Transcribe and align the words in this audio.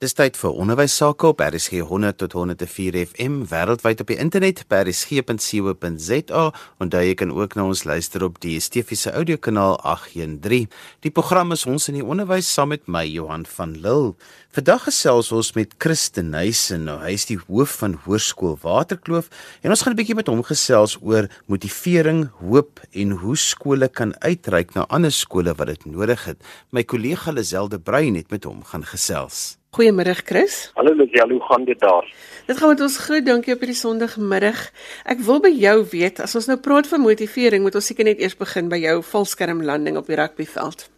Dis 0.00 0.14
tyd 0.16 0.38
vir 0.40 0.54
onderwys 0.56 0.94
sake 0.96 1.26
op 1.28 1.42
RSG 1.44 1.82
100 1.84 2.16
tot 2.22 2.32
104 2.32 2.96
FM 3.02 3.34
wêreldwyd 3.50 3.98
op 4.00 4.08
die 4.08 4.16
internet 4.16 4.62
by 4.72 4.78
rsg.co.za 4.86 6.44
en 6.80 6.92
daar 6.94 7.04
jy 7.04 7.18
kan 7.20 7.34
ook 7.36 7.52
na 7.58 7.66
ons 7.68 7.82
luister 7.84 8.24
op 8.24 8.38
die 8.40 8.54
Stefiese 8.64 9.12
audiokanaal 9.12 9.76
813. 9.84 10.70
Die 11.04 11.12
program 11.12 11.52
is 11.52 11.66
ons 11.68 11.90
in 11.92 11.98
die 11.98 12.06
onderwys 12.06 12.48
saam 12.48 12.72
met 12.72 12.88
my 12.88 13.04
Johan 13.10 13.44
van 13.58 13.76
Lille. 13.84 14.16
Vandag 14.56 14.88
gesels 14.88 15.34
ons 15.36 15.52
met 15.60 15.76
Christen 15.76 16.32
Nysen. 16.32 16.88
Nou, 16.88 16.96
hy 17.04 17.12
is 17.20 17.28
die 17.28 17.36
hoof 17.44 17.76
van 17.84 18.00
Hoërskool 18.06 18.56
Waterkloof 18.64 19.28
en 19.60 19.76
ons 19.76 19.84
gaan 19.84 19.92
'n 19.92 20.00
bietjie 20.00 20.16
met 20.16 20.32
hom 20.32 20.40
gesels 20.40 20.96
oor 21.04 21.28
motivering, 21.44 22.30
hoop 22.40 22.80
en 22.96 23.10
hoe 23.20 23.36
skole 23.36 23.92
kan 23.92 24.16
uitreik 24.24 24.72
na 24.72 24.88
ander 24.88 25.12
skole 25.12 25.52
wat 25.52 25.66
dit 25.76 25.84
nodig 25.84 26.24
het. 26.24 26.40
My 26.72 26.84
kollega 26.84 27.32
Liselde 27.32 27.78
Brein 27.78 28.16
het 28.16 28.30
met 28.30 28.44
hom 28.44 28.64
gaan 28.64 28.84
gesels. 28.84 29.59
Goeiemôre 29.70 30.14
Chris. 30.26 30.72
Hallo 30.74 30.92
Lisel, 30.92 31.30
hoe 31.30 31.42
gaan 31.42 31.64
dit 31.64 31.80
daar? 31.80 32.06
Dit 32.46 32.58
gaan 32.58 32.68
met 32.68 32.80
ons 32.80 32.98
goed, 33.06 33.26
dankie 33.26 33.54
op 33.54 33.60
hierdie 33.62 33.78
Sondagmiddag. 33.78 34.64
Ek 35.06 35.22
wil 35.22 35.38
by 35.44 35.52
jou 35.54 35.76
weet, 35.92 36.18
as 36.18 36.34
ons 36.34 36.48
nou 36.50 36.56
praat 36.58 36.90
van 36.90 37.04
motivering, 37.04 37.62
moet 37.62 37.78
ons 37.78 37.90
seker 37.92 38.08
net 38.08 38.18
eers 38.18 38.34
begin 38.34 38.66
by 38.72 38.80
jou 38.82 38.96
valskermlanding 39.12 40.00
op 40.02 40.10
die 40.10 40.18
rugbyveld. 40.18 40.88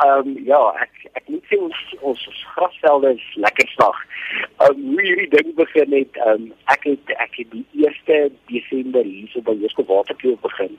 Ehm 0.00 0.16
um, 0.16 0.32
ja, 0.48 0.62
ek 0.80 1.06
ek 1.20 1.28
moet 1.28 1.44
sê 1.52 1.60
ons 1.60 1.84
ons 2.00 2.26
grasvelde 2.56 3.12
is 3.20 3.28
lekker 3.44 3.68
sag. 3.76 4.02
Ehm 4.64 4.72
um, 4.72 4.90
hoe 4.96 5.04
hierdie 5.10 5.30
ding 5.36 5.54
begin 5.60 5.92
het, 6.00 6.20
ehm 6.24 6.48
um, 6.48 6.50
ek 6.72 6.88
het 6.88 7.16
ek 7.20 7.40
het 7.42 7.52
die 7.52 7.66
1 7.84 8.36
Desember 8.48 9.04
hierso 9.04 9.44
by 9.44 9.60
Hoërskool 9.60 9.92
Waterkloof 9.92 10.40
begin 10.48 10.78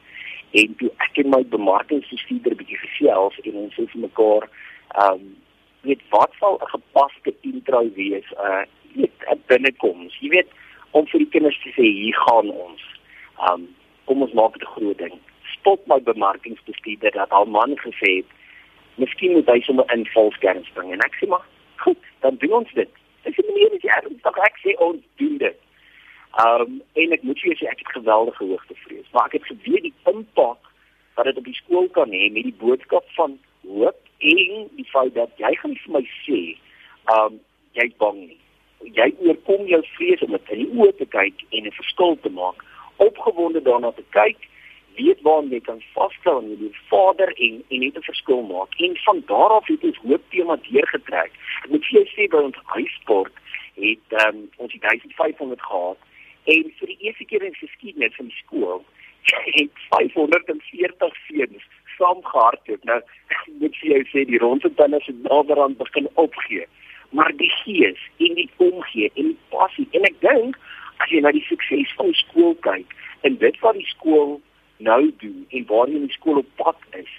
en 0.57 0.77
toe 0.81 0.95
ek 1.05 1.21
en 1.21 1.35
my 1.37 1.45
bemarkingsbestuurder 1.53 2.57
bietjie 2.57 2.85
gesels 2.87 3.37
en 3.43 3.65
ons 3.67 3.77
sê 3.77 3.85
vir 3.93 4.09
mekaar 4.09 4.49
ehm 4.49 5.21
um, 5.21 5.35
weet 5.81 6.01
wat 6.09 6.31
sal 6.39 6.59
'n 6.61 6.67
gepaste 6.67 7.33
intro 7.41 7.89
wees 7.93 8.27
uh 8.31 8.63
weet 8.93 9.17
'n 9.31 9.41
binnekoms? 9.45 10.17
Jy 10.19 10.29
weet 10.29 10.49
om 10.91 11.07
vir 11.07 11.19
die 11.19 11.29
kinders 11.29 11.61
te 11.63 11.69
sê 11.69 11.83
hier 11.83 12.15
gaan 12.15 12.49
ons. 12.49 12.81
Um 13.51 13.75
kom 14.05 14.21
ons 14.21 14.33
maak 14.33 14.53
dit 14.53 14.67
'n 14.67 14.71
groot 14.75 14.97
ding. 14.97 15.19
Stop 15.59 15.87
my 15.87 16.01
bemarkingsbestuurder 16.01 17.11
dat 17.11 17.29
al 17.29 17.45
man 17.45 17.77
gesê 17.77 18.15
het 18.15 18.29
miskien 18.95 19.31
moet 19.31 19.47
hy 19.47 19.59
sommer 19.61 19.85
in 19.93 20.05
volskern 20.05 20.63
spring. 20.63 20.91
En 20.91 20.99
ek 20.99 21.15
sê 21.15 21.27
maar 21.27 21.45
goed 21.75 22.03
dan 22.19 22.35
doen 22.35 22.53
ons 22.53 22.73
dit. 22.73 22.89
Dis 23.23 23.37
'n 23.37 23.45
manier 23.47 23.69
wat 23.69 23.81
jy 23.81 24.17
dan 24.21 24.33
ek 24.33 24.57
sê 24.63 24.77
ons 24.77 25.01
doen 25.15 25.37
dit. 25.37 25.57
Um 26.45 26.81
en 26.93 27.11
ek 27.11 27.23
moet 27.23 27.39
jou 27.39 27.55
sê 27.55 27.65
ek 27.67 27.79
het 27.79 27.97
geweldige 27.97 28.43
hoogtevrees 28.43 29.11
maar 29.11 29.25
ek 29.25 29.33
het 29.33 29.45
geweet 29.45 29.83
die 29.83 29.93
impak 30.05 30.61
wat 31.15 31.25
dit 31.25 31.37
op 31.37 31.45
die 31.45 31.59
skool 31.61 31.89
kan 31.89 32.09
hê 32.09 32.31
met 32.31 32.43
die 32.43 32.59
boodskap 32.59 33.05
van 33.15 33.39
hoop 33.67 34.06
en 34.17 34.67
die 34.75 34.89
feit 34.91 35.13
dat 35.13 35.31
jy 35.37 35.53
gaan 35.61 35.75
vir 35.83 35.93
my 35.99 36.03
sê, 36.25 36.41
ehm 37.11 37.33
um, 37.33 37.39
jy's 37.77 37.93
bang 38.01 38.19
nie. 38.25 38.39
Jy 38.97 39.07
oorkom 39.25 39.67
jou 39.69 39.81
vrees 39.95 40.21
om 40.25 40.31
dit 40.33 40.51
in 40.55 40.63
die 40.63 40.81
oë 40.81 40.93
te 40.97 41.05
kyk 41.05 41.43
en 41.51 41.65
'n 41.65 41.77
verskil 41.79 42.17
te 42.21 42.29
maak. 42.29 42.63
Opgewonde 42.97 43.61
daarna 43.61 43.91
te 43.91 44.05
kyk, 44.09 44.49
weet 44.97 45.21
waar 45.21 45.43
jy 45.43 45.59
kan 45.61 45.81
vasstel 45.93 46.41
en 46.41 46.49
jy 46.49 46.71
vader 46.89 47.33
en 47.35 47.63
en 47.69 47.79
net 47.79 47.97
'n 47.97 48.09
verskil 48.11 48.41
maak. 48.41 48.73
En 48.79 48.97
van 49.05 49.23
daar 49.25 49.51
af 49.59 49.67
het 49.67 49.83
ons 49.83 49.97
hoop 49.97 50.23
tema 50.29 50.55
deurgetrek. 50.69 51.31
Ek 51.63 51.69
moet 51.69 51.85
vir 51.85 51.99
jou 51.99 52.07
sê 52.15 52.27
by 52.29 52.37
ons 52.37 52.59
huisport 52.63 53.33
het 53.75 54.25
um, 54.25 54.49
ons 54.57 54.73
1500 54.79 55.61
gehad 55.61 55.97
en 56.43 56.63
vir 56.79 56.87
die 56.87 56.97
eerste 56.99 57.25
keer 57.25 57.43
in 57.43 57.53
die 57.53 57.67
geskiedenis 57.67 58.15
van 58.15 58.25
die 58.25 58.41
skool 58.43 58.85
het 59.59 59.71
540 59.89 61.15
seuns 61.27 61.65
saamgehardloop. 61.97 62.83
Nou 62.89 62.99
moet 63.61 63.79
jy 63.81 64.01
sê 64.11 64.25
die 64.29 64.41
rondetanners 64.41 65.05
het 65.09 65.21
naderhand 65.27 65.77
begin 65.77 66.09
opgee. 66.13 66.65
Maar 67.15 67.31
die 67.39 67.51
gees 67.63 68.01
en 68.17 68.35
die 68.39 68.49
omgee 68.57 69.11
en 69.13 69.31
die 69.31 69.39
passie 69.53 69.87
en 69.91 70.07
ek 70.09 70.19
dink 70.25 70.57
as 71.03 71.13
jy 71.13 71.21
na 71.23 71.31
die 71.35 71.45
sukses 71.47 71.93
van 71.99 72.11
die 72.11 72.21
skool 72.23 72.55
kyk 72.65 72.95
en 73.27 73.37
dit 73.41 73.59
wat 73.63 73.77
die 73.77 73.89
skool 73.93 74.37
nou 74.77 75.01
doen 75.21 75.45
en 75.49 75.65
waar 75.69 75.89
die 75.89 76.11
skool 76.13 76.41
op 76.43 76.49
pad 76.61 76.77
is, 76.99 77.09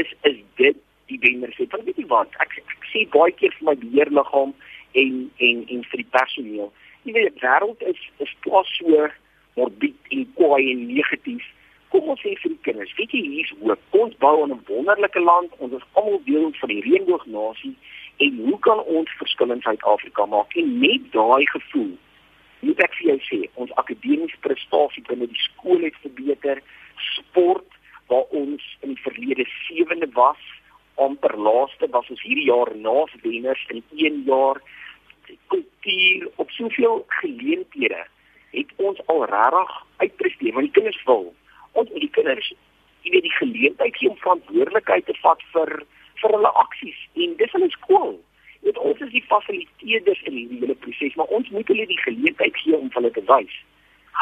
is 0.00 0.12
is 0.28 0.38
dit 0.60 0.76
die 1.10 1.18
wenner 1.20 1.52
sê. 1.56 1.66
Want 1.70 1.84
weet 1.84 1.98
jy 2.00 2.06
wat? 2.12 2.30
Ek, 2.44 2.54
ek 2.62 2.86
sê 2.92 3.04
baie 3.12 3.34
keer 3.36 3.52
vir 3.58 3.68
my 3.70 3.74
beheerliggaam 3.82 4.54
en 5.02 5.18
en 5.48 5.64
en 5.74 5.84
vir 5.90 6.04
die 6.04 6.12
personeel. 6.16 6.70
Jy 7.04 7.16
weet 7.16 7.34
die 7.34 7.44
wêreld 7.44 7.82
is 7.92 8.00
is 8.24 8.36
plaas 8.46 8.70
so 8.78 9.08
morbied 9.58 10.14
en 10.14 10.24
kwaai 10.38 10.70
en 10.70 10.86
negatief 10.88 11.44
kom 11.92 12.08
ons 12.12 12.22
sê 12.24 12.32
vir 12.40 12.54
die 12.54 12.64
kinders, 12.66 12.92
weet 12.96 13.12
jy 13.12 13.20
hier's 13.34 13.52
hoop. 13.60 13.80
Ons 14.02 14.14
bou 14.24 14.46
'n 14.46 14.60
wonderlike 14.68 15.20
land. 15.20 15.50
Ons 15.58 15.74
is 15.78 15.88
almal 15.92 16.22
deel 16.24 16.48
van 16.60 16.68
die 16.68 16.84
reënboognasie 16.88 17.74
en 18.24 18.38
hoe 18.46 18.58
kan 18.58 18.80
ons 18.96 19.10
verskil 19.18 19.50
in 19.50 19.60
Suid-Afrika 19.60 20.26
maak? 20.26 20.56
En 20.56 20.78
net 20.80 21.12
daai 21.12 21.46
gevoel 21.46 21.92
moet 22.60 22.80
ek 22.80 22.94
vir 22.94 23.06
jou 23.10 23.18
sê, 23.26 23.38
ons 23.54 23.74
akademiese 23.82 24.38
prestasie 24.40 25.02
binne 25.08 25.26
die 25.26 25.44
skool 25.48 25.82
het 25.82 25.96
verbeter. 26.02 26.62
Sport 27.18 27.68
waar 28.06 28.26
ons 28.30 28.62
in 28.80 28.94
die 28.94 29.02
verlede 29.02 29.46
sewende 29.66 30.08
was, 30.14 30.42
amper 30.94 31.36
laaste 31.36 31.88
was 31.90 32.08
ons 32.10 32.22
hierdie 32.22 32.46
jaar 32.46 32.70
naas 32.76 33.12
wenners 33.22 33.64
in 33.68 33.82
1 33.96 34.22
jaar. 34.24 34.62
Kultuur 35.48 36.30
op 36.36 36.50
soveel 36.50 37.04
geleenthede 37.20 38.06
het 38.52 38.72
ons 38.76 39.00
al 39.06 39.24
regtig 39.24 39.70
uitpresteer 39.96 40.52
want 40.52 40.68
die 40.68 40.76
kinders 40.78 41.04
wil 41.04 41.32
ons 41.72 41.90
moet 41.90 42.00
die 42.00 42.14
kinders 42.18 42.52
jy 43.02 43.10
weet 43.14 43.26
die 43.26 43.38
geleentheid 43.38 43.96
gee 43.96 44.10
om 44.10 44.20
verantwoordelikheid 44.22 45.06
te 45.06 45.16
vat 45.22 45.42
vir 45.54 45.72
vir 46.22 46.34
hulle 46.36 46.52
aksies 46.62 46.98
en 47.24 47.34
dis 47.40 47.54
hulle 47.56 47.68
skool. 47.74 48.12
Weet 48.62 48.78
ons 48.78 49.00
is 49.02 49.10
die 49.10 49.24
fasiliteerders 49.26 50.22
in 50.30 50.36
hierdie 50.38 50.60
hele 50.62 50.76
proses, 50.84 51.16
maar 51.18 51.32
ons 51.34 51.48
moet 51.50 51.68
hulle 51.72 51.86
die 51.90 51.98
geleentheid 52.04 52.58
gee 52.62 52.78
om 52.78 52.92
hulle 52.94 53.10
te 53.16 53.24
wys. 53.30 53.56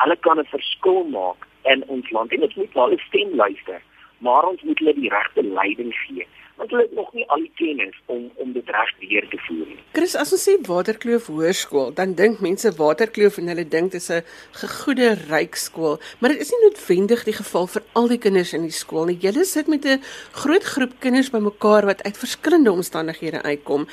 Hulle 0.01 0.17
kan 0.27 0.41
'n 0.41 0.53
verskil 0.55 1.05
maak 1.13 1.47
in 1.73 1.85
ons 1.89 2.11
land 2.11 2.33
en 2.33 2.47
ons 2.49 2.57
moet 2.57 2.79
hulle 2.83 2.99
stem 3.09 3.35
luister, 3.43 3.83
maar 4.19 4.49
ons 4.49 4.63
moet 4.63 4.79
hulle 4.79 4.95
die 4.95 5.13
regte 5.13 5.43
leiding 5.43 5.93
gee 6.07 6.27
want 6.61 6.73
hulle 6.75 6.85
het 6.85 6.97
nog 6.97 7.13
nie 7.17 7.25
al 7.33 7.41
die 7.41 7.53
kennis 7.57 7.97
om 8.13 8.27
om 8.43 8.53
dit 8.53 8.69
reg 8.75 8.91
beheer 9.01 9.27
te 9.33 9.39
voer 9.47 9.67
nie. 9.71 9.79
Chris, 9.97 10.15
as 10.23 10.33
ons 10.37 10.43
sê 10.45 10.57
Waterkloof 10.69 11.29
Hoërskool, 11.33 11.95
dan 11.97 12.13
dink 12.19 12.43
mense 12.45 12.73
Waterkloof 12.77 13.39
en 13.41 13.49
hulle 13.53 13.65
dink 13.75 13.95
dit 13.95 14.01
is 14.01 14.11
'n 14.11 14.23
gegoede 14.63 15.09
ryk 15.31 15.57
skool, 15.57 15.99
maar 16.21 16.31
dit 16.31 16.41
is 16.45 16.53
nie 16.53 16.63
noodwendig 16.65 17.25
die 17.25 17.37
geval 17.41 17.67
vir 17.67 17.83
al 17.95 18.09
die 18.09 18.19
kinders 18.19 18.53
in 18.53 18.63
die 18.63 18.79
skool 18.83 19.07
nie. 19.07 19.19
Julle 19.25 19.45
sit 19.45 19.69
met 19.69 19.85
'n 19.85 20.03
groot 20.33 20.65
groep 20.65 20.93
kinders 21.01 21.31
bymekaar 21.31 21.87
wat 21.87 22.03
uit 22.03 22.17
verskillende 22.17 22.73
omstandighede 22.73 23.43
uitkom. 23.43 23.87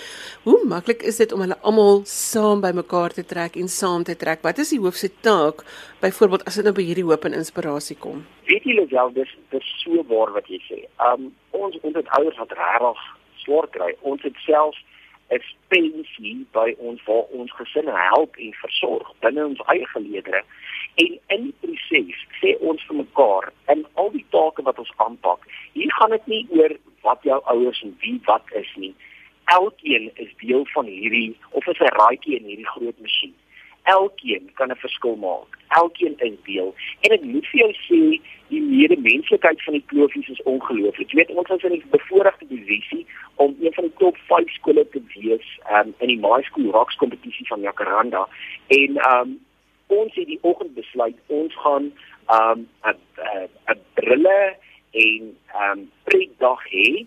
Hoe 0.43 0.59
maklik 0.65 1.01
is 1.03 1.17
dit 1.17 1.31
om 1.31 1.39
hulle 1.39 1.57
almal 1.61 2.01
saam 2.05 2.61
bymekaar 2.61 3.13
te 3.13 3.25
trek 3.25 3.55
en 3.55 3.67
saam 3.67 4.03
te 4.03 4.15
trek? 4.15 4.41
Wat 4.41 4.57
is 4.57 4.69
die 4.69 4.79
hoofse 4.79 5.09
taak 5.21 5.63
byvoorbeeld 6.01 6.45
as 6.45 6.55
dit 6.55 6.63
nou 6.63 6.73
by 6.73 6.83
hierdie 6.83 7.03
hoop 7.03 7.25
en 7.25 7.33
inspirasie 7.33 7.97
kom? 7.97 8.25
Weet 8.47 8.63
julle 8.63 8.87
self 8.87 9.13
dis 9.13 9.31
dis 9.49 9.67
so 9.83 10.03
waar 10.07 10.31
wat 10.31 10.47
jy 10.47 10.59
sê. 10.69 10.79
Um 11.11 11.33
ons 11.51 11.77
ons 11.81 11.95
het 11.95 12.09
ouers 12.19 12.37
wat 12.37 12.56
regtig 12.57 13.01
swaar 13.43 13.67
kry. 13.75 13.95
Ons 14.01 14.21
het 14.27 14.35
self 14.45 14.75
'n 15.29 15.41
pensie 15.67 16.45
by 16.51 16.75
ons 16.77 17.03
waar 17.03 17.25
ons 17.39 17.51
gesinne 17.51 17.95
help 18.11 18.35
en 18.35 18.53
versorg 18.53 19.13
binne 19.19 19.45
ons 19.45 19.63
eie 19.73 19.87
geleedere. 19.87 20.43
En 20.95 21.19
in 21.27 21.43
die 21.43 21.55
proses 21.61 22.19
sê 22.41 22.55
ons 22.59 22.83
vir 22.87 22.95
mekaar 22.95 23.51
en 23.65 23.85
al 23.93 24.11
die 24.11 24.25
take 24.29 24.61
wat 24.61 24.79
ons 24.79 24.93
aanpak, 24.95 25.39
hier 25.73 25.91
gaan 25.91 26.15
dit 26.15 26.27
nie 26.27 26.47
oor 26.49 26.77
wat 27.01 27.19
jou 27.23 27.41
ouers 27.43 27.81
en 27.83 27.97
wie 27.99 28.19
wat 28.23 28.43
is 28.51 28.71
nie. 28.75 28.95
Elkeen 29.45 30.11
is 30.15 30.31
deel 30.37 30.65
van 30.65 30.85
hierdie 30.85 31.37
of 31.51 31.67
is 31.67 31.79
'n 31.79 31.95
raadjie 31.99 32.39
in 32.39 32.45
hierdie 32.45 32.71
groot 32.75 32.99
masjien 32.99 33.35
elkeen 33.87 34.49
kan 34.53 34.71
'n 34.71 34.75
verskil 34.75 35.15
maak. 35.15 35.51
Elkeen 35.67 36.15
is 36.17 36.37
deel. 36.43 36.75
En 37.01 37.11
ek 37.11 37.23
moet 37.23 37.47
vir 37.47 37.59
jou 37.59 37.73
sê, 37.87 38.21
die 38.47 38.61
medemenslikheid 38.61 39.63
van 39.63 39.73
die 39.73 39.83
kloofies 39.85 40.27
is 40.27 40.41
ongelooflik. 40.43 41.11
Jy 41.11 41.17
weet 41.19 41.35
ons 41.35 41.49
is 41.49 41.63
in 41.63 41.73
'n 41.73 41.83
bevoordeelde 41.89 42.45
posisie 42.47 43.05
om 43.35 43.55
een 43.61 43.73
van 43.73 43.83
die 43.83 43.93
top 43.97 44.17
5 44.17 44.49
skole 44.53 44.87
te 44.89 45.01
wees 45.15 45.47
um, 45.71 45.93
in 45.97 46.07
die 46.07 46.19
My 46.19 46.41
School 46.41 46.71
Rocks 46.71 46.95
kompetisie 46.95 47.47
van 47.47 47.61
Jacaranda. 47.61 48.27
En 48.67 48.91
um 49.13 49.39
ons 49.87 50.15
het 50.15 50.27
die 50.27 50.39
oggend 50.41 50.73
besluit 50.73 51.15
ons 51.27 51.55
gaan 51.55 51.91
um 52.39 52.67
'n 52.83 52.97
'n 53.71 53.79
brille 53.93 54.55
en 54.91 55.37
um 55.69 55.91
pretdag 56.03 56.63
hê 56.71 57.05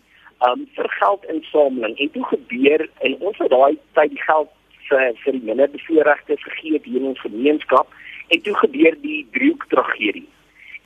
um 0.48 0.68
vir 0.74 0.88
geldinsameling. 0.88 1.98
En 1.98 2.10
toe 2.10 2.24
gebeur 2.24 2.88
en 2.98 3.16
ons 3.18 3.38
het 3.38 3.50
daai 3.50 3.78
tyd 3.92 4.10
die 4.10 4.22
geld 4.22 4.48
vir 4.90 5.16
vir 5.24 5.38
die 5.38 5.46
minder 5.48 5.70
bevoorregte 5.70 6.36
gegee 6.44 6.80
in 6.84 7.08
ons 7.12 7.24
gemeenskap 7.24 7.88
en 8.28 8.42
toe 8.42 8.54
gebeur 8.62 8.96
die 9.02 9.26
driehoek 9.34 9.66
tragedie. 9.72 10.28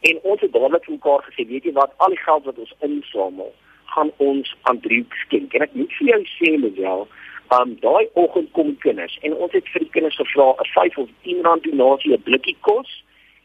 En 0.08 0.18
ons 0.22 0.40
het 0.40 0.52
dadelik 0.52 0.84
vir 0.84 0.96
mekaar 0.96 1.22
gesê, 1.28 1.46
weet 1.48 1.64
jy 1.64 1.72
wat, 1.76 1.92
al 2.04 2.12
die 2.12 2.24
geld 2.24 2.44
wat 2.48 2.58
ons 2.60 2.74
insamel, 2.84 3.52
gaan 3.94 4.10
ons 4.16 4.50
aan 4.68 4.80
driehoek 4.84 5.14
skenk. 5.24 5.54
En 5.56 5.64
ek 5.64 5.76
moet 5.78 5.92
vir 5.98 6.10
jou 6.12 6.20
sê, 6.36 6.50
Miguel, 6.60 7.06
um 7.54 7.74
daai 7.80 8.08
oggend 8.20 8.50
kom 8.56 8.72
kinders 8.84 9.16
en 9.22 9.34
ons 9.36 9.52
het 9.52 9.66
vir 9.72 9.84
die 9.84 9.92
kinders 9.96 10.16
gevra 10.20 10.46
'n 10.52 10.70
5 10.74 10.98
of 11.02 11.08
10 11.24 11.42
rand 11.46 11.64
donasie 11.64 12.12
'n 12.12 12.22
blikkie 12.22 12.56
kos 12.60 12.90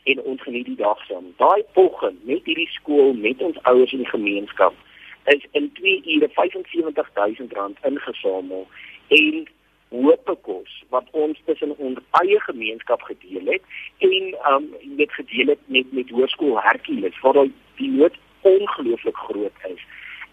en 0.03 0.21
ons 0.21 0.41
geniet 0.41 0.65
die 0.65 0.75
dag 0.75 0.99
saam. 1.07 1.33
Daai 1.37 1.63
oggend 1.73 2.25
met 2.25 2.45
hierdie 2.45 2.71
skool, 2.71 3.13
met 3.13 3.41
ons 3.41 3.57
ouers 3.63 3.91
die 3.91 4.05
gemeenskap, 4.15 4.73
is 5.25 5.43
in 5.51 5.71
2 5.73 6.01
ure 6.15 6.29
75000 6.29 7.53
rand 7.53 7.77
ingesamel 7.83 8.67
en 9.07 9.47
hoopekos 9.89 10.83
wat 10.89 11.05
ons 11.11 11.41
tussen 11.45 11.77
ons 11.77 11.97
eie 12.21 12.39
gemeenskap 12.39 13.01
gedeel 13.01 13.45
het 13.53 13.61
en 13.97 14.35
um 14.53 14.69
met 14.97 15.13
gedeel 15.13 15.47
het 15.53 15.61
met 15.65 15.91
met 15.91 16.09
hoërskool 16.09 16.61
Hercules 16.61 17.19
waar 17.21 17.45
die 17.75 17.91
nood 17.91 18.15
ongelooflik 18.41 19.17
groot 19.17 19.57
is. 19.73 19.85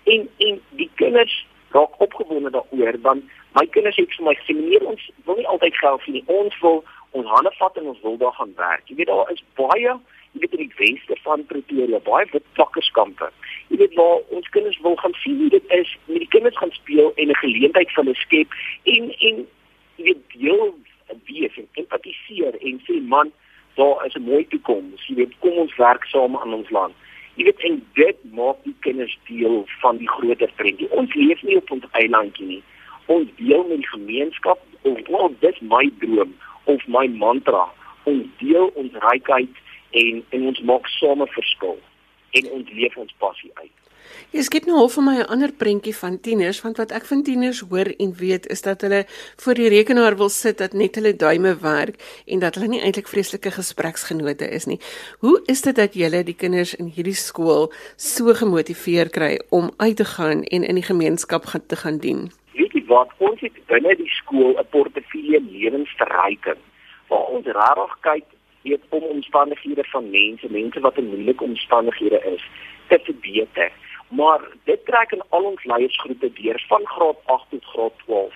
En 0.05 0.29
en 0.39 0.61
die 0.71 0.91
kinders 0.95 1.47
raak 1.71 2.01
opgewonde 2.01 2.51
daaroor 2.51 3.01
want 3.01 3.25
my 3.53 3.67
kinders 3.67 3.97
het 3.97 4.15
vir 4.15 4.25
my 4.25 4.35
gesê 4.35 4.55
meneer 4.55 4.85
ons 4.85 5.11
wil 5.25 5.41
nie 5.41 5.49
altyd 5.49 5.77
geld 5.77 6.03
vir 6.03 6.13
nie. 6.13 6.25
Ons 6.27 6.61
wil 6.61 6.85
ons 7.11 7.33
hande 7.33 7.53
vat 7.59 7.77
en 7.77 7.89
ons 7.93 8.01
wil 8.03 8.17
daar 8.17 8.37
gaan 8.37 8.53
werk. 8.57 8.85
Jy 8.89 8.97
weet 9.01 9.13
daar 9.13 9.33
is 9.33 9.45
baie 9.55 9.97
jy 10.37 10.45
weet 10.45 10.57
in 10.59 10.69
die 10.69 10.77
weste 10.77 11.17
van 11.25 11.45
Pretoria 11.49 12.01
baie 12.05 12.27
wit 12.33 12.45
plakkerskampe. 12.59 13.31
Jy 13.73 13.79
weet 13.81 13.95
waar 13.97 14.21
ons 14.37 14.49
kinders 14.55 14.79
wil 14.85 14.97
gaan 15.01 15.15
sien 15.23 15.39
hoe 15.41 15.49
dit 15.55 15.73
is 15.79 15.97
met 16.07 16.21
die 16.25 16.33
kinders 16.35 16.59
gaan 16.61 16.75
speel 16.77 17.13
en 17.17 17.31
'n 17.31 17.41
geleentheid 17.43 17.91
vir 17.91 18.05
hulle 18.05 18.15
skep 18.15 18.49
en 18.85 19.11
en 19.29 19.47
jy 19.97 20.05
weet 20.05 20.23
deel 20.37 20.75
wees 21.25 21.57
en 21.57 21.69
empatiseer 21.73 22.55
en 22.61 22.81
sê 22.85 23.01
man 23.03 23.33
daar 23.77 24.07
is 24.07 24.15
'n 24.15 24.29
mooi 24.29 24.47
toekoms. 24.49 25.07
Jy 25.07 25.15
weet 25.15 25.39
kom 25.39 25.59
ons 25.65 25.77
werk 25.77 26.05
saam 26.05 26.37
aan 26.37 26.55
ons 26.55 26.71
land. 26.71 26.95
Jy 27.35 27.45
weet 27.45 27.61
en 27.61 27.87
dit 27.95 28.17
maak 28.33 28.57
die 28.65 28.77
kinders 28.81 29.19
deel 29.29 29.65
van 29.81 29.97
die 29.97 30.09
groter 30.09 30.51
prentjie. 30.57 30.91
Ons 30.91 31.15
leef 31.15 31.43
nie 31.43 31.57
op 31.57 31.71
ons 31.71 31.85
eilandjie 31.91 32.47
nie. 32.47 32.63
Ons 33.07 33.29
deel 33.37 33.65
met 33.69 33.77
die 33.77 33.89
gemeenskap 33.89 34.59
of 34.83 34.99
well, 35.09 35.35
dis 35.41 35.61
my 35.61 35.91
droom 35.99 36.35
of 36.65 36.87
my 36.87 37.07
mantra. 37.09 37.69
Ons 38.03 38.25
deel 38.39 38.71
ons 38.75 38.93
rykheid 38.93 39.49
en 40.03 40.23
en 40.31 40.47
ons 40.53 40.63
maak 40.71 40.89
same 40.99 41.27
verskil 41.39 41.79
en 42.39 42.53
ons 42.59 42.73
leef 42.79 42.97
ons 43.01 43.19
passie 43.23 43.53
uit. 43.55 43.75
Jy 44.35 44.43
skep 44.47 44.67
nou 44.69 44.77
half 44.79 44.95
vir 44.97 45.05
my 45.07 45.15
'n 45.19 45.31
ander 45.35 45.53
prentjie 45.63 45.95
van 45.95 46.19
tieners 46.21 46.61
want 46.65 46.77
wat 46.79 46.93
ek 46.93 47.07
van 47.11 47.23
tieners 47.23 47.61
hoor 47.71 47.89
en 48.05 48.13
weet 48.21 48.47
is 48.55 48.63
dat 48.63 48.81
hulle 48.81 49.05
voor 49.43 49.55
die 49.55 49.69
rekenaar 49.69 50.17
wil 50.17 50.29
sit 50.29 50.59
dat 50.59 50.73
net 50.73 50.95
hulle 50.95 51.13
duime 51.17 51.55
werk 51.63 51.97
en 52.27 52.39
dat 52.39 52.55
hulle 52.55 52.69
nie 52.69 52.83
eintlik 52.83 53.09
vreeslike 53.09 53.51
gespreksgenote 53.51 54.49
is 54.51 54.67
nie. 54.67 54.81
Hoe 55.21 55.43
is 55.47 55.63
dit 55.63 55.77
dat 55.77 55.95
julle 55.95 56.23
die 56.25 56.35
kinders 56.35 56.75
in 56.75 56.87
hierdie 56.87 57.15
skool 57.15 57.73
so 57.97 58.35
gemotiveer 58.35 59.09
kry 59.11 59.41
om 59.51 59.71
uit 59.77 59.97
te 59.97 60.05
gaan 60.05 60.43
en 60.45 60.63
in 60.65 60.75
die 60.75 60.89
gemeenskap 60.93 61.47
gaan 61.47 61.67
te 61.67 61.77
gaan 61.77 61.99
dien? 61.99 62.31
Weet 62.55 62.73
jy 62.73 62.85
wat 62.87 63.11
ons 63.19 63.41
het 63.41 63.67
binne 63.67 63.97
die 63.97 64.11
skool 64.23 64.59
'n 64.59 64.71
portefeulje 64.71 65.41
lewensverryking 65.41 66.61
waar 67.09 67.27
ons 67.31 67.47
regtig 67.47 67.99
kyk 68.01 68.36
weet 68.69 68.85
om 68.89 69.03
omstandighede 69.03 69.85
van 69.85 70.11
mense, 70.11 70.51
mense 70.51 70.81
wat 70.81 70.99
in 70.99 71.09
moeilike 71.13 71.45
omstandighede 71.45 72.21
is, 72.35 72.43
te 72.89 72.99
verbeter. 73.03 73.73
Maar 74.09 74.41
dit 74.65 74.85
trek 74.85 75.13
in 75.13 75.23
al 75.29 75.45
ons 75.53 75.65
leiersgroepe 75.65 76.33
deur 76.33 76.65
van 76.69 76.83
graad 76.85 77.17
8 77.25 77.51
tot 77.51 77.65
graad 77.65 77.93
12. 78.05 78.35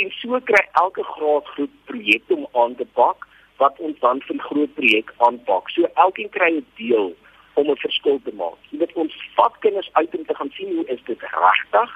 En 0.00 0.10
so 0.10 0.40
kry 0.44 0.64
elke 0.72 1.02
graadgroep 1.02 1.70
projekte 1.84 2.34
om 2.34 2.46
aan 2.52 2.74
te 2.74 2.86
pak 2.92 3.26
wat 3.56 3.78
ons 3.78 3.98
dan 3.98 4.20
vir 4.20 4.40
groot 4.48 4.74
projek 4.74 5.12
aanpak. 5.16 5.70
So 5.70 5.88
elkeen 5.94 6.30
kry 6.30 6.50
'n 6.52 6.66
deel 6.76 7.16
om 7.54 7.70
'n 7.70 7.76
verskil 7.76 8.20
te 8.24 8.32
maak. 8.34 8.58
Jy 8.70 8.78
weet 8.78 8.92
ons 8.92 9.14
vat 9.34 9.54
kinders 9.58 9.90
uit 9.92 10.16
om 10.16 10.24
te 10.26 10.34
gaan 10.34 10.50
sien 10.50 10.74
hoe 10.76 10.86
is 10.86 11.02
dit 11.04 11.20
regtig 11.20 11.90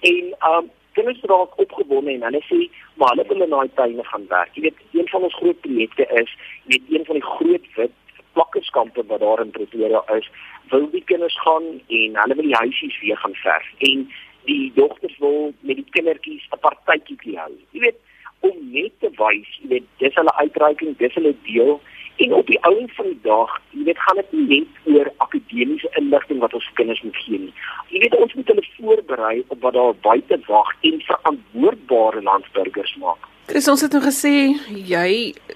en 0.00 0.24
um 0.52 0.70
kinders 1.02 1.24
raak 1.30 1.58
opgewonde 1.58 2.12
en 2.12 2.22
hulle 2.22 2.42
sê 2.46 2.60
maar 2.96 3.10
hulle 3.14 3.26
wil 3.28 3.42
in 3.46 3.54
daai 3.54 3.70
tuine 3.74 4.04
gaan 4.04 4.26
werk. 4.28 4.54
Jy 4.54 4.62
weet 4.62 4.82
een 4.92 5.08
van 5.08 5.26
ons 5.28 5.34
groot 5.34 5.60
projekte 5.66 6.06
is 6.22 6.30
weet 6.70 6.82
een 6.88 7.04
van 7.04 7.18
die 7.18 7.28
groot 7.34 7.66
wit 7.76 7.96
plakkerskampe 8.32 9.04
wat 9.06 9.20
daar 9.20 9.40
in 9.40 9.50
Pretoria 9.50 10.02
is, 10.16 10.28
wil 10.70 10.86
die 10.90 11.04
kinders 11.04 11.38
gaan 11.40 11.66
en 11.86 12.20
hulle 12.22 12.36
wil 12.38 12.48
die 12.48 12.60
huisies 12.60 13.00
weer 13.00 13.16
gaan 13.16 13.34
verf 13.42 13.66
en 13.90 14.06
die 14.48 14.72
dogters 14.74 15.18
wil 15.18 15.52
met 15.60 15.76
die 15.76 15.88
kindertjies 15.96 16.46
'n 16.50 16.62
partytjie 16.66 17.38
hou. 17.38 17.52
Jy 17.72 17.80
weet 17.80 18.00
om 18.40 18.56
net 18.72 18.92
te 19.00 19.10
wys, 19.18 19.50
jy 19.60 19.68
weet 19.68 19.86
dis 19.98 20.14
hulle 20.14 20.34
uitreiking, 20.44 20.96
dis 20.96 21.14
hulle 21.14 21.34
deel 21.42 21.80
En 22.22 22.34
op 22.38 22.46
die 22.46 22.60
ouens 22.62 22.92
van 22.94 23.08
die 23.10 23.18
dag, 23.22 23.56
jy 23.74 23.84
weet, 23.88 23.98
gaan 24.04 24.20
dit 24.20 24.32
nie 24.36 24.46
net 24.50 24.94
oor 24.94 25.08
akademiese 25.24 25.88
inligting 25.98 26.38
wat 26.44 26.54
ons 26.54 26.68
kinders 26.78 27.02
moet 27.02 27.18
gee 27.24 27.40
nie. 27.48 27.54
Jy 27.90 28.04
weet 28.04 28.14
ons 28.18 28.36
moet 28.38 28.52
hulle 28.52 28.64
voorberei 28.76 29.34
op 29.48 29.66
wat 29.66 29.74
daar 29.78 29.98
buite 30.06 30.38
wag 30.46 30.70
en 30.90 31.02
verantwoordbare 31.08 32.22
landsburgers 32.28 32.94
maak. 33.02 33.26
Chris, 33.50 33.66
ons 33.68 33.82
het 33.82 33.92
nou 33.96 34.04
gesê 34.04 34.54
jy 34.70 35.08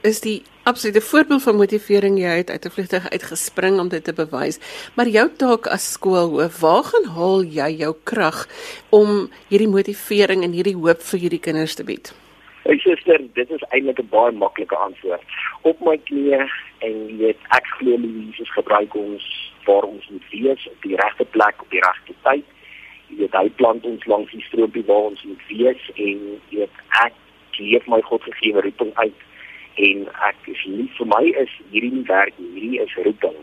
is 0.03 0.21
die 0.25 0.41
absolute 0.67 1.01
voorbeeld 1.07 1.45
van 1.47 1.61
motivering 1.63 2.19
jy 2.19 2.35
het 2.43 2.51
uit 2.51 2.67
'n 2.67 2.75
vliegtuig 2.75 3.11
uitgespring 3.11 3.79
om 3.81 3.89
dit 3.89 4.05
te 4.05 4.13
bewys. 4.13 4.59
Maar 4.95 5.09
jou 5.09 5.29
taak 5.37 5.67
as 5.67 5.93
skoolhoof, 5.93 6.61
waar 6.61 6.85
gaan 6.85 7.07
haal 7.15 7.43
jy 7.45 7.71
jou 7.79 7.95
krag 8.03 8.49
om 8.91 9.31
hierdie 9.49 9.71
motivering 9.71 10.43
en 10.43 10.53
hierdie 10.53 10.75
hoop 10.75 11.03
vir 11.03 11.21
hierdie 11.21 11.45
kinders 11.47 11.75
te 11.75 11.85
bied? 11.85 12.15
Hey 12.67 12.79
suster, 12.83 13.21
dit 13.35 13.51
is 13.51 13.65
eintlik 13.69 13.99
'n 14.03 14.09
baie 14.11 14.33
maklike 14.33 14.77
antwoord. 14.77 15.23
Op 15.71 15.81
my 15.89 15.97
knieë 16.09 16.39
en 16.87 16.95
jy 17.09 17.17
weet, 17.19 17.41
ek 17.59 17.67
glo 17.75 17.95
Jesus 17.95 18.51
gebruik 18.55 18.95
ons 18.95 19.27
waar 19.67 19.87
ons 19.87 20.09
moet 20.09 20.27
wees 20.31 20.67
op 20.73 20.83
die 20.83 20.97
regte 20.97 21.25
plek 21.25 21.63
op 21.63 21.71
die 21.71 21.85
regte 21.85 22.15
tyd. 22.27 22.45
Jy 23.09 23.17
weet, 23.21 23.39
hy 23.39 23.49
plant 23.61 23.87
ons 23.87 24.07
langs 24.07 24.33
die 24.33 24.43
stroopie 24.49 24.85
waar 24.91 25.07
ons 25.13 25.23
moet 25.23 25.47
wees 25.49 25.87
en 25.95 26.19
jy 26.51 26.59
weet, 26.59 26.83
ek 27.05 27.15
leef 27.59 27.87
my 27.87 28.01
God 28.01 28.23
gegee 28.23 28.61
roeping 28.67 28.93
uit 28.95 29.21
en 29.87 30.09
ek 30.33 30.51
is 30.57 30.65
lief 30.65 30.99
vir 30.99 31.11
my 31.15 31.25
is 31.45 31.55
hierdie 31.71 31.93
nie 31.93 32.09
werk 32.11 32.35
nie, 32.39 32.51
hierdie 32.59 32.83
is 32.83 32.99
roeping. 33.07 33.39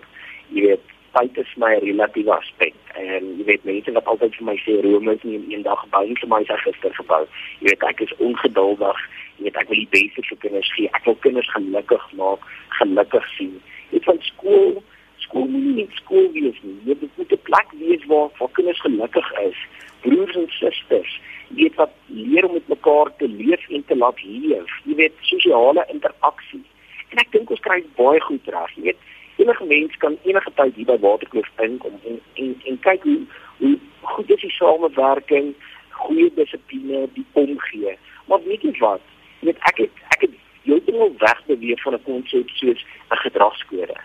Jy 0.49 0.67
weet, 0.67 0.95
tyd 1.15 1.37
is 1.37 1.55
my 1.55 1.77
relatiewe 1.79 2.35
aspek. 2.35 2.82
En 2.93 3.29
jy 3.37 3.43
weet 3.47 3.63
mense 3.65 3.91
wat 3.91 4.05
altyd 4.11 4.35
vir 4.37 4.45
my 4.45 4.55
sê 4.61 4.75
Rome 4.85 5.13
is 5.15 5.23
nie 5.25 5.35
in 5.39 5.45
een 5.51 5.63
dag 5.65 5.79
gebou 5.81 6.03
nie, 6.05 6.17
vir 6.21 6.29
my 6.29 6.39
is 6.43 6.49
dit 6.51 6.63
gister 6.67 6.93
gebou. 6.93 7.21
Jy 7.59 7.71
weet 7.71 7.85
ek 7.89 8.03
is 8.05 8.15
ongeduldig. 8.21 8.99
Jy 9.37 9.45
weet 9.47 9.61
ek 9.61 9.71
wil 9.71 9.79
die 9.81 9.93
beste 9.95 10.25
vir 10.29 10.39
kinders 10.45 10.73
gee. 10.77 10.89
Ek 10.93 11.07
wil 11.09 11.17
kinders 11.25 11.49
gelukkig 11.55 12.03
maak, 12.19 12.45
gelukkig 12.79 13.29
sien. 13.37 13.55
Dit 13.89 14.05
van 14.09 14.19
skool, 14.27 14.83
skool 15.25 15.47
moet 15.49 15.69
nie 15.79 15.87
skool 15.97 16.29
wees 16.35 16.59
nie. 16.61 16.77
Jy 16.85 16.97
moet 17.01 17.33
'n 17.33 17.45
plek 17.49 17.73
wees 17.81 18.05
waar 18.11 18.29
waar 18.37 18.53
kinders 18.59 18.81
gelukkig 18.85 19.31
is. 19.47 19.57
Broers 20.05 20.35
en 20.35 20.47
susters, 20.49 21.19
jy 21.49 21.63
weet 21.63 21.75
wat 21.81 21.91
leer 22.07 22.45
om 22.45 22.53
met 22.53 22.67
mekaar 22.67 23.09
te 23.17 23.27
leef 23.27 23.69
en 23.69 23.85
te 23.85 23.95
laat 23.95 24.23
leef. 24.23 24.69
Jy 24.85 24.95
weet 24.95 25.13
sosiale 25.21 25.85
interaksie. 25.89 26.63
En 27.09 27.17
ek 27.17 27.31
dink 27.31 27.49
ons 27.49 27.59
kry 27.59 27.83
baie 27.95 28.21
goed 28.21 28.47
reg. 28.47 28.75
Jy 28.75 28.83
weet 28.83 29.01
enige 29.35 29.63
mens 29.63 29.97
kan 29.97 30.17
enige 30.23 30.51
tyd 30.55 30.75
hier 30.75 30.85
by 30.85 30.97
Waterkloof 30.99 31.49
inkom 31.65 31.99
en 32.05 32.19
en 32.33 32.55
en 32.65 32.79
kyk 32.79 33.03
hoe 33.03 33.19
hoe 33.57 33.77
goed 34.01 34.29
is 34.29 34.41
die 34.41 34.51
samewerking, 34.51 35.53
goeie 35.89 36.31
dissipline, 36.35 37.07
die 37.13 37.25
omgee. 37.31 37.97
Maar 38.27 38.43
weet 38.43 38.61
jy 38.61 38.73
wat? 38.79 39.01
Jy 39.39 39.51
weet 39.51 39.61
ek 39.69 39.77
het 39.85 40.01
ek 40.15 40.25
het 40.27 40.35
heeltemal 40.63 41.13
wegbeweeg 41.17 41.81
van 41.81 41.93
'n 41.93 42.03
konsep 42.03 42.49
soos 42.49 42.85
'n 43.11 43.21
gedragskode. 43.25 43.97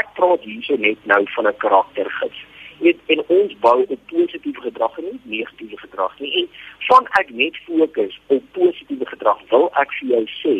Ek 0.00 0.06
praat 0.14 0.42
hierso 0.42 0.76
net 0.76 0.98
nou 1.06 1.22
van 1.36 1.46
'n 1.46 1.56
karaktergids. 1.56 2.40
Jy 2.78 2.84
weet 2.84 3.00
en 3.06 3.24
ons 3.26 3.58
bou 3.58 3.84
op 3.88 4.00
positiewe 4.06 4.60
gedrag 4.60 4.98
en 4.98 5.04
nie 5.04 5.20
negatiewe 5.38 5.78
gedrag 5.78 6.18
nie. 6.20 6.32
En 6.40 6.48
van 6.78 7.06
ek 7.20 7.30
net 7.30 7.56
fokus 7.56 8.20
op 8.26 8.42
positiewe 8.52 9.06
gedrag, 9.06 9.38
wil 9.48 9.70
ek 9.74 9.92
vir 9.92 10.08
jou 10.08 10.24
sê 10.42 10.56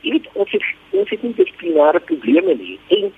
Jy 0.00 0.14
weet 0.14 0.28
ons 0.32 0.52
het 0.54 0.64
ons 0.96 1.10
het 1.12 1.22
nie 1.22 1.34
dissiplinêre 1.36 2.00
probleme 2.08 2.54
nie. 2.56 2.78
En 2.96 3.10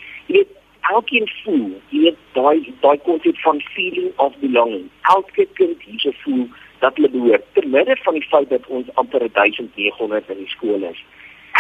elkeen 0.97 1.29
voel, 1.43 1.71
jy 1.93 2.01
weet 2.07 2.21
daai 2.37 2.75
daai 2.85 2.99
konsep 3.07 3.39
van 3.45 3.61
feeling 3.75 4.11
of 4.25 4.37
belonging. 4.45 4.89
Elke 5.15 5.47
kind 5.59 5.83
hierse 5.87 6.13
voel 6.25 6.45
dat 6.85 6.97
hulle 6.99 7.11
behoort. 7.15 7.47
Terwyl 7.59 7.95
van 8.05 8.19
die 8.19 8.27
feit 8.31 8.51
dat 8.51 8.67
ons 8.67 8.91
amper 9.03 9.27
1900 9.33 10.31
in 10.35 10.43
die 10.43 10.51
skool 10.55 10.85
is. 10.91 11.01